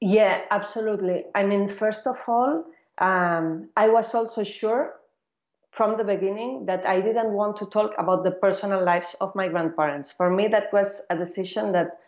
Yeah 0.00 0.42
absolutely. 0.50 1.24
I 1.34 1.44
mean 1.44 1.68
first 1.68 2.06
of 2.06 2.18
all 2.26 2.64
um, 2.98 3.68
I 3.76 3.88
was 3.88 4.14
also 4.14 4.44
sure 4.44 4.94
from 5.72 5.96
the 5.96 6.04
beginning 6.04 6.66
that 6.66 6.86
I 6.86 7.00
didn't 7.00 7.32
want 7.32 7.56
to 7.56 7.66
talk 7.66 7.92
about 7.98 8.24
the 8.24 8.30
personal 8.30 8.84
lives 8.84 9.16
of 9.20 9.34
my 9.34 9.48
grandparents. 9.48 10.12
For 10.12 10.30
me, 10.30 10.46
that 10.48 10.72
was 10.72 11.00
a 11.08 11.16
decision 11.16 11.72
that 11.72 11.98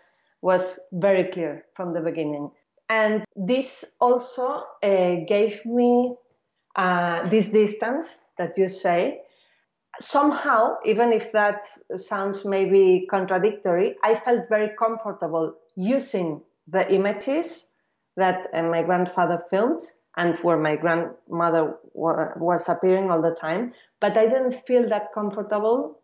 was 0.44 0.78
very 0.92 1.24
clear 1.24 1.64
from 1.74 1.94
the 1.94 2.00
beginning. 2.00 2.50
And 2.90 3.24
this 3.35 3.83
also 3.98 4.64
uh, 4.83 5.14
gave 5.26 5.64
me 5.64 6.16
uh, 6.76 7.26
this 7.30 7.48
distance 7.48 8.18
that 8.37 8.59
you 8.59 8.68
say. 8.68 9.22
Somehow, 10.00 10.76
even 10.85 11.14
if 11.14 11.33
that 11.33 11.64
sounds 11.96 12.44
maybe 12.44 13.07
contradictory, 13.09 13.96
I 14.02 14.16
felt 14.16 14.50
very 14.50 14.70
comfortable 14.78 15.54
using 15.76 16.42
the 16.68 16.92
images 16.92 17.70
that 18.16 18.48
uh, 18.52 18.64
my 18.64 18.83
grandfather 18.83 19.42
filmed 19.48 19.83
and 20.18 20.37
where 20.40 20.59
my 20.59 20.76
grandmother 20.76 21.76
was 21.94 22.68
appearing 22.68 23.11
all 23.11 23.22
the 23.22 23.35
time. 23.35 23.72
But 23.98 24.18
I 24.18 24.26
didn't 24.26 24.66
feel 24.66 24.87
that 24.90 25.14
comfortable 25.14 26.00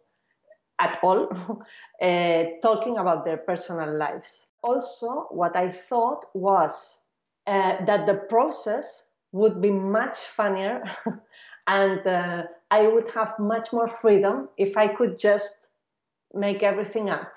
at 0.81 0.99
all 1.03 1.29
uh, 2.03 2.45
talking 2.63 2.99
about 2.99 3.25
their 3.25 3.37
personal 3.37 3.93
lives. 3.97 4.47
Also, 4.63 5.27
what 5.31 5.57
I 5.57 5.71
thought 5.71 6.27
was 6.35 6.99
uh, 7.47 7.85
that 7.85 8.07
the 8.07 8.15
process 8.29 9.05
would 9.33 9.61
be 9.61 9.71
much 9.71 10.17
funnier 10.17 10.83
and 11.67 12.07
uh, 12.07 12.43
I 12.71 12.87
would 12.87 13.09
have 13.11 13.39
much 13.39 13.73
more 13.73 13.89
freedom 13.89 14.49
if 14.57 14.77
I 14.77 14.89
could 14.89 15.19
just 15.19 15.69
make 16.35 16.63
everything 16.63 17.11
up. 17.11 17.31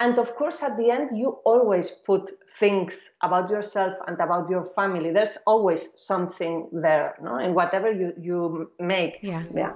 And 0.00 0.18
of 0.18 0.34
course 0.34 0.62
at 0.62 0.76
the 0.76 0.90
end 0.90 1.16
you 1.16 1.38
always 1.44 1.90
put 1.90 2.30
things 2.58 3.12
about 3.22 3.50
yourself 3.50 3.94
and 4.06 4.18
about 4.18 4.50
your 4.50 4.64
family. 4.64 5.12
There's 5.12 5.38
always 5.46 5.92
something 6.00 6.68
there 6.72 7.16
no? 7.22 7.38
In 7.38 7.54
whatever 7.54 7.92
you 7.92 8.12
you 8.18 8.70
make. 8.78 9.18
Yeah. 9.22 9.44
Yeah 9.54 9.74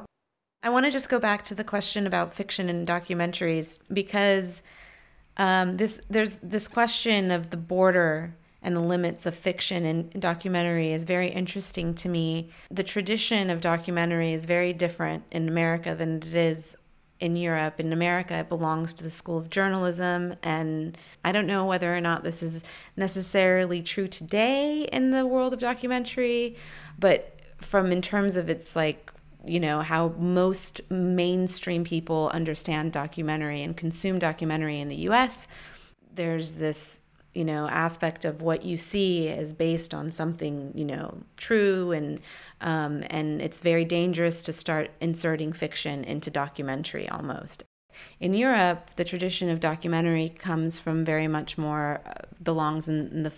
i 0.62 0.68
want 0.68 0.84
to 0.84 0.90
just 0.90 1.08
go 1.08 1.18
back 1.18 1.42
to 1.44 1.54
the 1.54 1.64
question 1.64 2.06
about 2.06 2.34
fiction 2.34 2.68
and 2.68 2.86
documentaries 2.86 3.78
because 3.92 4.62
um, 5.36 5.76
this 5.76 6.00
there's 6.10 6.36
this 6.42 6.66
question 6.66 7.30
of 7.30 7.50
the 7.50 7.56
border 7.56 8.34
and 8.62 8.74
the 8.74 8.80
limits 8.80 9.24
of 9.24 9.34
fiction 9.34 9.84
and 9.84 10.20
documentary 10.20 10.92
is 10.92 11.04
very 11.04 11.28
interesting 11.28 11.94
to 11.94 12.08
me. 12.08 12.50
The 12.70 12.82
tradition 12.82 13.50
of 13.50 13.60
documentary 13.60 14.32
is 14.32 14.46
very 14.46 14.72
different 14.72 15.24
in 15.30 15.48
America 15.48 15.94
than 15.94 16.16
it 16.16 16.34
is 16.34 16.76
in 17.20 17.36
Europe. 17.36 17.80
In 17.80 17.92
America, 17.92 18.34
it 18.34 18.48
belongs 18.48 18.94
to 18.94 19.04
the 19.04 19.10
School 19.10 19.38
of 19.38 19.50
Journalism. 19.50 20.34
And 20.42 20.96
I 21.24 21.32
don't 21.32 21.46
know 21.46 21.64
whether 21.64 21.94
or 21.96 22.00
not 22.00 22.22
this 22.22 22.42
is 22.42 22.64
necessarily 22.96 23.82
true 23.82 24.08
today 24.08 24.88
in 24.92 25.10
the 25.10 25.26
world 25.26 25.52
of 25.52 25.60
documentary, 25.60 26.56
but 26.98 27.36
from 27.58 27.90
in 27.90 28.02
terms 28.02 28.36
of 28.36 28.48
its 28.48 28.76
like, 28.76 29.12
you 29.48 29.60
know, 29.60 29.80
how 29.80 30.14
most 30.18 30.80
mainstream 30.90 31.84
people 31.84 32.30
understand 32.32 32.92
documentary 32.92 33.62
and 33.62 33.76
consume 33.76 34.18
documentary 34.18 34.80
in 34.80 34.88
the 34.88 34.96
US, 35.08 35.46
there's 36.14 36.54
this 36.54 37.00
you 37.34 37.44
know 37.44 37.68
aspect 37.68 38.24
of 38.24 38.42
what 38.42 38.64
you 38.64 38.76
see 38.76 39.28
is 39.28 39.52
based 39.52 39.92
on 39.94 40.10
something 40.10 40.72
you 40.74 40.84
know 40.84 41.18
true 41.36 41.92
and 41.92 42.20
um, 42.60 43.04
and 43.10 43.40
it's 43.40 43.60
very 43.60 43.84
dangerous 43.84 44.42
to 44.42 44.52
start 44.52 44.90
inserting 45.00 45.52
fiction 45.52 46.02
into 46.04 46.30
documentary 46.30 47.08
almost. 47.08 47.64
In 48.20 48.34
Europe, 48.34 48.90
the 48.96 49.04
tradition 49.04 49.50
of 49.50 49.60
documentary 49.60 50.28
comes 50.28 50.78
from 50.78 51.04
very 51.04 51.28
much 51.28 51.58
more 51.58 52.00
uh, 52.06 52.12
belongs 52.42 52.88
in, 52.88 53.08
in, 53.08 53.22
the 53.22 53.32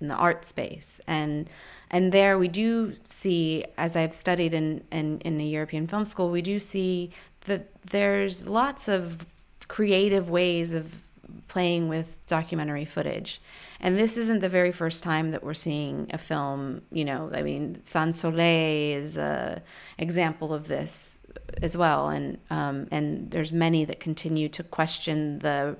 in 0.00 0.08
the 0.08 0.14
art 0.14 0.44
space, 0.44 1.00
and 1.06 1.48
and 1.90 2.12
there 2.12 2.38
we 2.38 2.48
do 2.48 2.96
see, 3.08 3.64
as 3.76 3.96
I've 3.96 4.14
studied 4.14 4.52
in 4.52 4.84
in, 4.92 5.20
in 5.20 5.40
a 5.40 5.44
European 5.44 5.86
film 5.86 6.04
school, 6.04 6.30
we 6.30 6.42
do 6.42 6.58
see 6.58 7.10
that 7.46 7.68
there's 7.82 8.46
lots 8.46 8.88
of 8.88 9.26
creative 9.68 10.28
ways 10.28 10.74
of 10.74 11.02
playing 11.46 11.88
with 11.88 12.18
documentary 12.26 12.84
footage. 12.84 13.40
And 13.80 13.96
this 13.96 14.16
isn't 14.16 14.40
the 14.40 14.48
very 14.48 14.72
first 14.72 15.04
time 15.04 15.30
that 15.30 15.44
we're 15.44 15.54
seeing 15.54 16.10
a 16.10 16.18
film, 16.18 16.82
you 16.90 17.04
know, 17.04 17.30
I 17.32 17.42
mean, 17.42 17.80
Sans 17.84 18.18
Soleil 18.18 18.96
is 18.96 19.16
a 19.16 19.62
example 19.98 20.52
of 20.52 20.66
this 20.66 21.20
as 21.62 21.76
well. 21.76 22.08
And, 22.08 22.38
um, 22.50 22.88
and 22.90 23.30
there's 23.30 23.52
many 23.52 23.84
that 23.84 24.00
continue 24.00 24.48
to 24.48 24.62
question 24.64 25.38
the, 25.38 25.76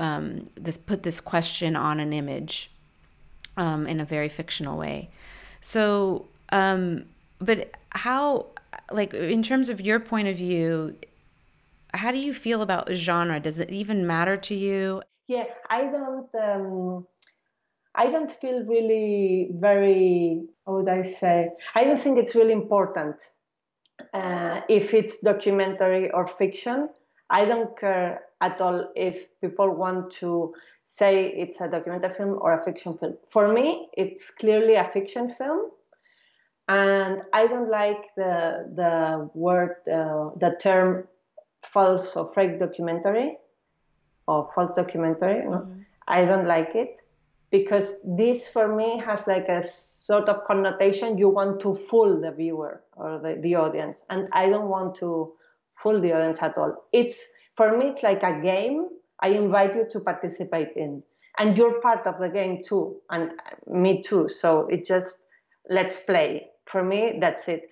um, 0.00 0.50
this, 0.56 0.76
put 0.76 1.04
this 1.04 1.20
question 1.20 1.76
on 1.76 2.00
an 2.00 2.12
image 2.12 2.71
um, 3.56 3.86
in 3.86 4.00
a 4.00 4.04
very 4.04 4.28
fictional 4.28 4.78
way. 4.78 5.10
So, 5.60 6.26
um, 6.50 7.06
but 7.40 7.70
how, 7.90 8.46
like, 8.90 9.14
in 9.14 9.42
terms 9.42 9.68
of 9.68 9.80
your 9.80 10.00
point 10.00 10.28
of 10.28 10.36
view, 10.36 10.96
how 11.94 12.10
do 12.10 12.18
you 12.18 12.34
feel 12.34 12.62
about 12.62 12.92
genre? 12.92 13.38
Does 13.40 13.58
it 13.58 13.70
even 13.70 14.06
matter 14.06 14.36
to 14.36 14.54
you? 14.54 15.02
Yeah, 15.28 15.44
I 15.68 15.84
don't. 15.84 16.34
Um, 16.34 17.06
I 17.94 18.10
don't 18.10 18.30
feel 18.30 18.64
really 18.64 19.50
very. 19.54 20.46
How 20.66 20.76
would 20.76 20.88
I 20.88 21.02
say? 21.02 21.50
I 21.74 21.84
don't 21.84 21.98
think 21.98 22.18
it's 22.18 22.34
really 22.34 22.52
important 22.52 23.16
uh, 24.12 24.60
if 24.68 24.94
it's 24.94 25.20
documentary 25.20 26.10
or 26.10 26.26
fiction. 26.26 26.88
I 27.30 27.44
don't 27.44 27.78
care 27.78 28.20
at 28.40 28.60
all 28.60 28.90
if 28.96 29.28
people 29.40 29.70
want 29.70 30.12
to 30.14 30.54
say 30.96 31.26
it's 31.26 31.60
a 31.60 31.68
documentary 31.68 32.14
film 32.14 32.38
or 32.40 32.52
a 32.52 32.64
fiction 32.64 32.96
film. 32.98 33.16
For 33.30 33.52
me, 33.52 33.88
it's 33.94 34.30
clearly 34.30 34.74
a 34.74 34.88
fiction 34.88 35.30
film, 35.30 35.70
and 36.68 37.22
I 37.32 37.46
don't 37.46 37.70
like 37.70 38.02
the 38.16 38.70
the 38.74 39.30
word, 39.34 39.76
uh, 39.88 40.30
the 40.36 40.56
term 40.60 41.08
false 41.62 42.16
or 42.16 42.32
fake 42.34 42.58
documentary 42.58 43.38
or 44.26 44.50
false 44.54 44.74
documentary. 44.74 45.42
Mm-hmm. 45.42 45.80
I 46.08 46.24
don't 46.24 46.46
like 46.46 46.74
it 46.74 47.00
because 47.52 48.00
this 48.02 48.48
for 48.48 48.74
me 48.74 48.98
has 48.98 49.26
like 49.26 49.48
a 49.48 49.62
sort 49.62 50.28
of 50.28 50.42
connotation 50.44 51.16
you 51.16 51.28
want 51.28 51.60
to 51.60 51.76
fool 51.76 52.20
the 52.20 52.32
viewer 52.32 52.82
or 52.96 53.20
the, 53.20 53.38
the 53.42 53.54
audience 53.54 54.04
and 54.10 54.28
i 54.32 54.48
don't 54.48 54.68
want 54.68 54.96
to 54.96 55.32
fool 55.76 56.00
the 56.00 56.12
audience 56.12 56.42
at 56.42 56.58
all 56.58 56.84
it's 56.92 57.20
for 57.54 57.76
me 57.78 57.86
it's 57.88 58.02
like 58.02 58.22
a 58.24 58.40
game 58.40 58.88
i 59.22 59.28
invite 59.28 59.74
you 59.74 59.86
to 59.90 60.00
participate 60.00 60.72
in. 60.76 61.02
And 61.38 61.56
you're 61.56 61.80
part 61.80 62.06
of 62.06 62.18
the 62.18 62.28
game 62.28 62.62
too 62.62 63.00
and 63.10 63.30
me 63.66 64.02
too. 64.02 64.28
So 64.28 64.66
it 64.68 64.84
just 64.84 65.24
let's 65.70 65.96
play. 65.96 66.48
For 66.66 66.82
me 66.82 67.18
that's 67.20 67.48
it. 67.48 67.70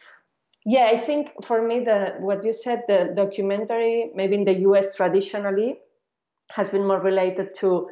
Yeah, 0.67 0.91
I 0.93 0.99
think 0.99 1.31
for 1.45 1.67
me, 1.67 1.81
the 1.85 2.17
what 2.19 2.45
you 2.45 2.53
said, 2.53 2.85
the 2.87 3.13
documentary, 3.17 4.11
maybe 4.15 4.35
in 4.37 4.45
the 4.45 4.59
US 4.69 4.95
traditionally, 4.95 5.79
has 6.51 6.69
been 6.69 6.87
more 6.87 7.01
related 7.01 7.55
to 7.57 7.89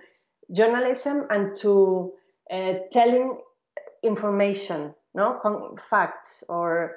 journalism 0.52 1.26
and 1.30 1.56
to 1.58 2.12
uh, 2.50 2.74
telling 2.92 3.38
information, 4.02 4.94
no? 5.14 5.38
Con- 5.40 5.76
facts 5.76 6.44
or 6.48 6.96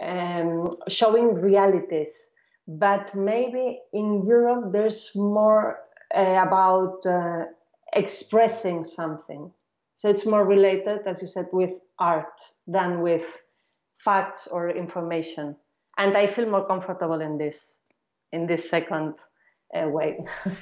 um, 0.00 0.70
showing 0.88 1.34
realities. 1.34 2.12
But 2.68 3.14
maybe 3.14 3.80
in 3.92 4.22
Europe, 4.24 4.72
there's 4.72 5.10
more 5.16 5.80
uh, 6.14 6.44
about 6.46 7.04
uh, 7.06 7.44
expressing 7.92 8.84
something. 8.84 9.52
So 9.96 10.08
it's 10.08 10.26
more 10.26 10.44
related, 10.44 11.06
as 11.06 11.20
you 11.20 11.28
said, 11.28 11.48
with 11.52 11.80
art 11.98 12.40
than 12.66 13.00
with 13.00 13.42
facts 13.98 14.46
or 14.46 14.70
information. 14.70 15.56
And 15.96 16.16
i 16.16 16.26
feel 16.26 16.48
more 16.48 16.66
comfortable 16.66 17.20
in 17.20 17.38
this 17.38 17.78
in 18.32 18.46
this 18.46 18.70
second 18.70 19.14
uh, 19.74 19.88
way. 19.88 20.18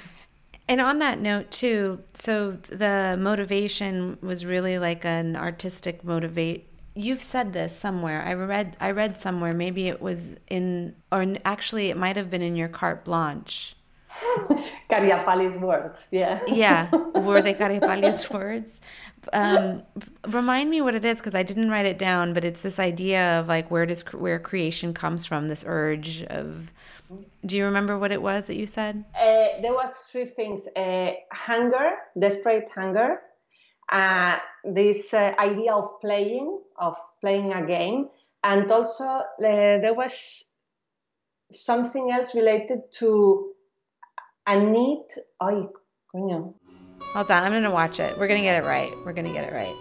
And 0.69 0.81
on 0.81 0.99
that 0.99 1.21
note 1.21 1.49
too 1.49 2.03
so 2.13 2.51
the 2.51 3.15
motivation 3.17 4.17
was 4.21 4.45
really 4.45 4.77
like 4.77 5.05
an 5.05 5.37
artistic 5.37 6.03
motivate 6.03 6.67
you've 6.93 7.21
said 7.21 7.53
this 7.53 7.77
somewhere. 7.77 8.21
I 8.23 8.33
read 8.33 8.75
i 8.81 8.91
read 8.91 9.15
somewhere 9.15 9.53
maybe 9.53 9.87
it 9.87 10.01
was 10.01 10.35
in 10.49 10.95
or 11.09 11.25
actually 11.45 11.89
it 11.89 11.95
might 11.95 12.17
have 12.17 12.29
been 12.29 12.41
in 12.41 12.57
your 12.57 12.67
carte 12.67 13.05
blanche 13.05 13.77
Cariapalli's 14.89 15.57
words, 15.57 16.07
yeah. 16.11 16.39
yeah, 16.47 16.89
were 17.15 17.41
they 17.41 17.53
Cariapalli's 17.53 18.29
words? 18.29 18.79
um, 19.33 19.83
remind 20.27 20.69
me 20.69 20.81
what 20.81 20.95
it 20.95 21.05
is 21.05 21.17
because 21.17 21.35
I 21.35 21.43
didn't 21.43 21.69
write 21.69 21.85
it 21.85 21.97
down, 21.97 22.33
but 22.33 22.45
it's 22.45 22.61
this 22.61 22.79
idea 22.79 23.39
of 23.39 23.47
like 23.47 23.69
where 23.71 23.85
does 23.85 24.03
where 24.13 24.39
creation 24.39 24.93
comes 24.93 25.25
from. 25.25 25.47
This 25.47 25.63
urge 25.67 26.23
of. 26.23 26.71
Do 27.45 27.55
you 27.55 27.63
remember 27.63 27.97
what 27.97 28.11
it 28.11 28.21
was 28.21 28.47
that 28.47 28.57
you 28.57 28.67
said? 28.67 29.05
Uh, 29.15 29.61
there 29.61 29.73
was 29.73 29.93
three 30.11 30.25
things: 30.25 30.67
uh, 30.75 31.11
hunger, 31.31 31.91
desperate 32.19 32.69
hunger, 32.73 33.21
uh, 33.91 34.37
this 34.63 35.13
uh, 35.13 35.33
idea 35.39 35.73
of 35.73 36.01
playing, 36.01 36.59
of 36.77 36.95
playing 37.21 37.53
a 37.53 37.65
game, 37.65 38.09
and 38.43 38.69
also 38.71 39.03
uh, 39.03 39.21
there 39.39 39.93
was 39.93 40.43
something 41.49 42.11
else 42.11 42.35
related 42.35 42.79
to 42.91 43.53
a 44.47 44.59
need. 44.59 45.05
Ay, 45.41 45.67
coño 46.13 46.53
Hold 47.13 47.31
on, 47.31 47.43
I'm 47.43 47.51
gonna 47.51 47.69
watch 47.71 47.99
it. 47.99 48.17
We're 48.17 48.27
gonna 48.27 48.41
get 48.41 48.63
it 48.63 48.67
right. 48.67 48.91
We're 49.05 49.13
gonna 49.13 49.33
get 49.33 49.43
it 49.43 49.53
right. 49.53 49.75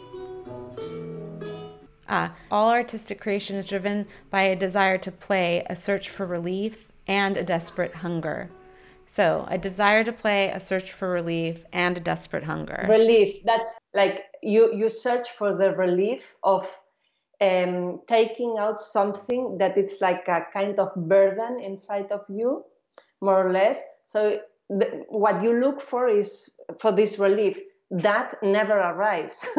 Ah, 2.08 2.34
all 2.50 2.70
artistic 2.70 3.20
creation 3.20 3.56
is 3.56 3.66
driven 3.66 4.06
by 4.30 4.42
a 4.42 4.56
desire 4.56 4.98
to 4.98 5.10
play, 5.10 5.64
a 5.68 5.74
search 5.74 6.08
for 6.08 6.24
relief, 6.26 6.88
and 7.06 7.36
a 7.36 7.42
desperate 7.42 7.94
hunger. 7.94 8.50
So, 9.06 9.46
a 9.48 9.58
desire 9.58 10.04
to 10.04 10.12
play, 10.12 10.48
a 10.48 10.60
search 10.60 10.92
for 10.92 11.08
relief, 11.08 11.64
and 11.72 11.96
a 11.96 12.00
desperate 12.00 12.44
hunger. 12.44 12.86
Relief. 12.88 13.42
That's 13.44 13.74
like 13.94 14.24
you 14.42 14.74
you 14.74 14.88
search 14.88 15.30
for 15.30 15.56
the 15.56 15.74
relief 15.74 16.34
of 16.42 16.68
um, 17.40 18.00
taking 18.08 18.56
out 18.58 18.80
something 18.80 19.58
that 19.58 19.76
it's 19.76 20.00
like 20.00 20.26
a 20.28 20.46
kind 20.52 20.78
of 20.78 20.94
burden 20.94 21.60
inside 21.60 22.10
of 22.12 22.24
you, 22.28 22.64
more 23.20 23.46
or 23.46 23.52
less. 23.52 23.80
So 24.06 24.38
the, 24.68 25.04
what 25.08 25.42
you 25.42 25.52
look 25.52 25.80
for 25.80 26.08
is 26.08 26.50
for 26.80 26.92
this 26.92 27.18
relief 27.18 27.58
that 27.90 28.34
never 28.42 28.78
arrives. 28.78 29.48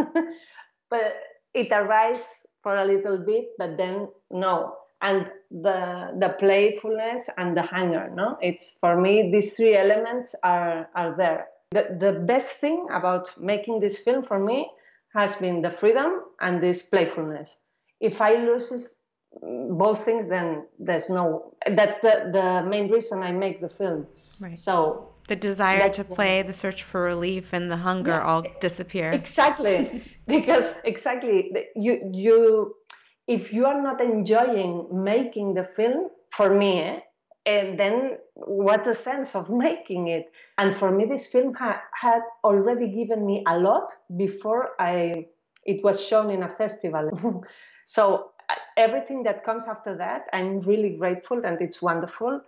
But 0.89 1.15
it 1.53 1.71
arrives 1.71 2.23
for 2.63 2.77
a 2.77 2.85
little 2.85 3.17
bit 3.17 3.49
but 3.57 3.77
then 3.77 4.07
no. 4.31 4.75
And 5.01 5.29
the 5.51 6.15
the 6.19 6.35
playfulness 6.39 7.29
and 7.37 7.55
the 7.55 7.61
hunger 7.61 8.09
no? 8.13 8.37
It's 8.41 8.77
for 8.79 8.99
me 8.99 9.31
these 9.31 9.53
three 9.53 9.75
elements 9.75 10.33
are 10.43 10.89
are 10.95 11.15
there. 11.15 11.47
The, 11.71 11.97
the 11.99 12.13
best 12.13 12.51
thing 12.61 12.87
about 12.91 13.37
making 13.37 13.81
this 13.81 13.99
film 13.99 14.23
for 14.23 14.39
me 14.39 14.71
has 15.13 15.35
been 15.35 15.61
the 15.61 15.71
freedom 15.71 16.21
and 16.39 16.63
this 16.63 16.81
playfulness. 16.83 17.57
If 17.99 18.21
i 18.21 18.35
lose 18.35 18.96
both 19.41 20.03
things 20.03 20.27
then 20.27 20.65
there's 20.79 21.09
no 21.09 21.53
that's 21.71 21.99
the 22.01 22.29
the 22.33 22.67
main 22.67 22.89
reason 22.91 23.21
i 23.23 23.31
make 23.31 23.61
the 23.61 23.69
film. 23.69 24.07
Right. 24.39 24.57
So 24.57 25.09
the 25.27 25.35
desire 25.35 25.89
to 25.89 26.03
play 26.03 26.41
the 26.41 26.53
search 26.53 26.83
for 26.83 27.01
relief 27.01 27.53
and 27.53 27.69
the 27.69 27.77
hunger 27.77 28.11
yeah, 28.11 28.25
all 28.25 28.43
disappear. 28.59 29.11
Exactly. 29.11 30.03
Because 30.27 30.73
exactly 30.83 31.51
you 31.75 32.09
you 32.13 32.75
if 33.27 33.53
you 33.53 33.65
are 33.65 33.81
not 33.81 34.01
enjoying 34.01 34.87
making 34.91 35.53
the 35.53 35.63
film 35.63 36.09
for 36.31 36.49
me 36.53 36.81
eh, 36.81 36.99
and 37.45 37.79
then 37.79 38.17
what's 38.33 38.85
the 38.85 38.95
sense 38.95 39.35
of 39.35 39.49
making 39.67 40.07
it? 40.07 40.25
And 40.57 40.75
for 40.75 40.91
me 40.91 41.05
this 41.05 41.27
film 41.27 41.53
ha- 41.53 41.81
had 41.93 42.21
already 42.43 42.87
given 42.89 43.25
me 43.25 43.43
a 43.47 43.57
lot 43.57 43.93
before 44.17 44.71
i 44.79 45.27
it 45.65 45.83
was 45.83 46.05
shown 46.05 46.29
in 46.31 46.43
a 46.43 46.49
festival. 46.49 47.11
So 47.87 48.31
everything 48.77 49.23
that 49.23 49.43
comes 49.43 49.67
after 49.67 49.95
that 49.97 50.27
i'm 50.33 50.61
really 50.61 50.95
grateful 50.97 51.45
and 51.45 51.61
it's 51.61 51.81
wonderful 51.81 52.41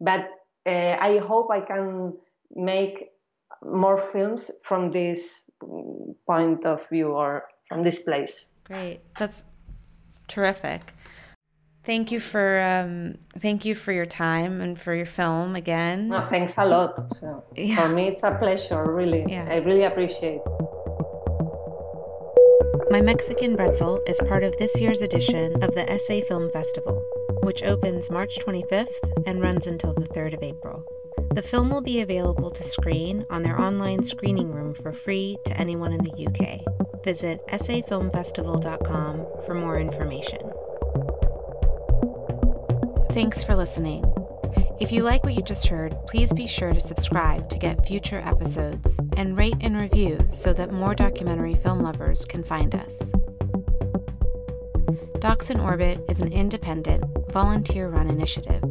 but 0.00 0.28
uh, 0.66 0.96
I 1.00 1.18
hope 1.18 1.50
I 1.50 1.60
can 1.60 2.14
make 2.54 3.10
more 3.64 3.96
films 3.96 4.50
from 4.62 4.90
this 4.90 5.50
point 6.26 6.64
of 6.64 6.88
view 6.88 7.08
or 7.08 7.44
from 7.68 7.82
this 7.82 8.00
place. 8.00 8.46
Great, 8.64 9.00
that's 9.16 9.44
terrific. 10.28 10.92
Thank 11.84 12.12
you 12.12 12.20
for 12.20 12.60
um, 12.60 13.14
thank 13.38 13.64
you 13.64 13.74
for 13.74 13.92
your 13.92 14.04
time 14.04 14.60
and 14.60 14.78
for 14.78 14.94
your 14.94 15.06
film 15.06 15.56
again. 15.56 16.08
No, 16.08 16.20
thanks 16.20 16.58
a 16.58 16.66
lot. 16.66 17.16
So 17.18 17.44
yeah. 17.56 17.76
For 17.76 17.94
me, 17.94 18.08
it's 18.08 18.22
a 18.22 18.32
pleasure. 18.32 18.84
Really, 18.84 19.24
yeah. 19.26 19.48
I 19.50 19.56
really 19.56 19.84
appreciate. 19.84 20.42
My 22.90 23.02
Mexican 23.02 23.54
Bretzel 23.54 24.00
is 24.08 24.18
part 24.26 24.42
of 24.42 24.56
this 24.56 24.80
year's 24.80 25.02
edition 25.02 25.62
of 25.62 25.74
the 25.74 25.86
Essay 25.90 26.22
Film 26.22 26.50
Festival, 26.50 27.04
which 27.42 27.62
opens 27.62 28.10
March 28.10 28.38
25th 28.38 28.98
and 29.26 29.42
runs 29.42 29.66
until 29.66 29.92
the 29.92 30.08
3rd 30.08 30.32
of 30.34 30.42
April. 30.42 30.86
The 31.34 31.42
film 31.42 31.68
will 31.68 31.82
be 31.82 32.00
available 32.00 32.50
to 32.50 32.64
screen 32.64 33.26
on 33.28 33.42
their 33.42 33.60
online 33.60 34.04
screening 34.04 34.52
room 34.52 34.72
for 34.72 34.94
free 34.94 35.36
to 35.44 35.54
anyone 35.58 35.92
in 35.92 36.02
the 36.02 36.26
UK. 36.26 37.04
Visit 37.04 37.46
essayfilmfestival.com 37.48 39.26
for 39.44 39.54
more 39.54 39.78
information. 39.78 40.38
Thanks 43.12 43.44
for 43.44 43.54
listening. 43.54 44.17
If 44.80 44.92
you 44.92 45.02
like 45.02 45.24
what 45.24 45.34
you 45.34 45.42
just 45.42 45.66
heard, 45.66 45.96
please 46.06 46.32
be 46.32 46.46
sure 46.46 46.72
to 46.72 46.80
subscribe 46.80 47.50
to 47.50 47.58
get 47.58 47.84
future 47.84 48.20
episodes 48.24 49.00
and 49.16 49.36
rate 49.36 49.56
and 49.60 49.80
review 49.80 50.18
so 50.30 50.52
that 50.52 50.72
more 50.72 50.94
documentary 50.94 51.56
film 51.56 51.82
lovers 51.82 52.24
can 52.24 52.44
find 52.44 52.76
us. 52.76 53.10
Docs 55.18 55.50
in 55.50 55.58
Orbit 55.58 56.04
is 56.08 56.20
an 56.20 56.32
independent, 56.32 57.02
volunteer 57.32 57.88
run 57.88 58.08
initiative. 58.08 58.62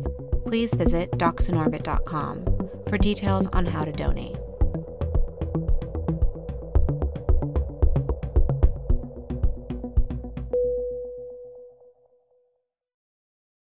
Please 0.46 0.74
visit 0.74 1.12
docsinOrbit.com 1.12 2.46
for 2.88 2.98
details 2.98 3.48
on 3.48 3.66
how 3.66 3.84
to 3.84 3.92
donate. 3.92 4.38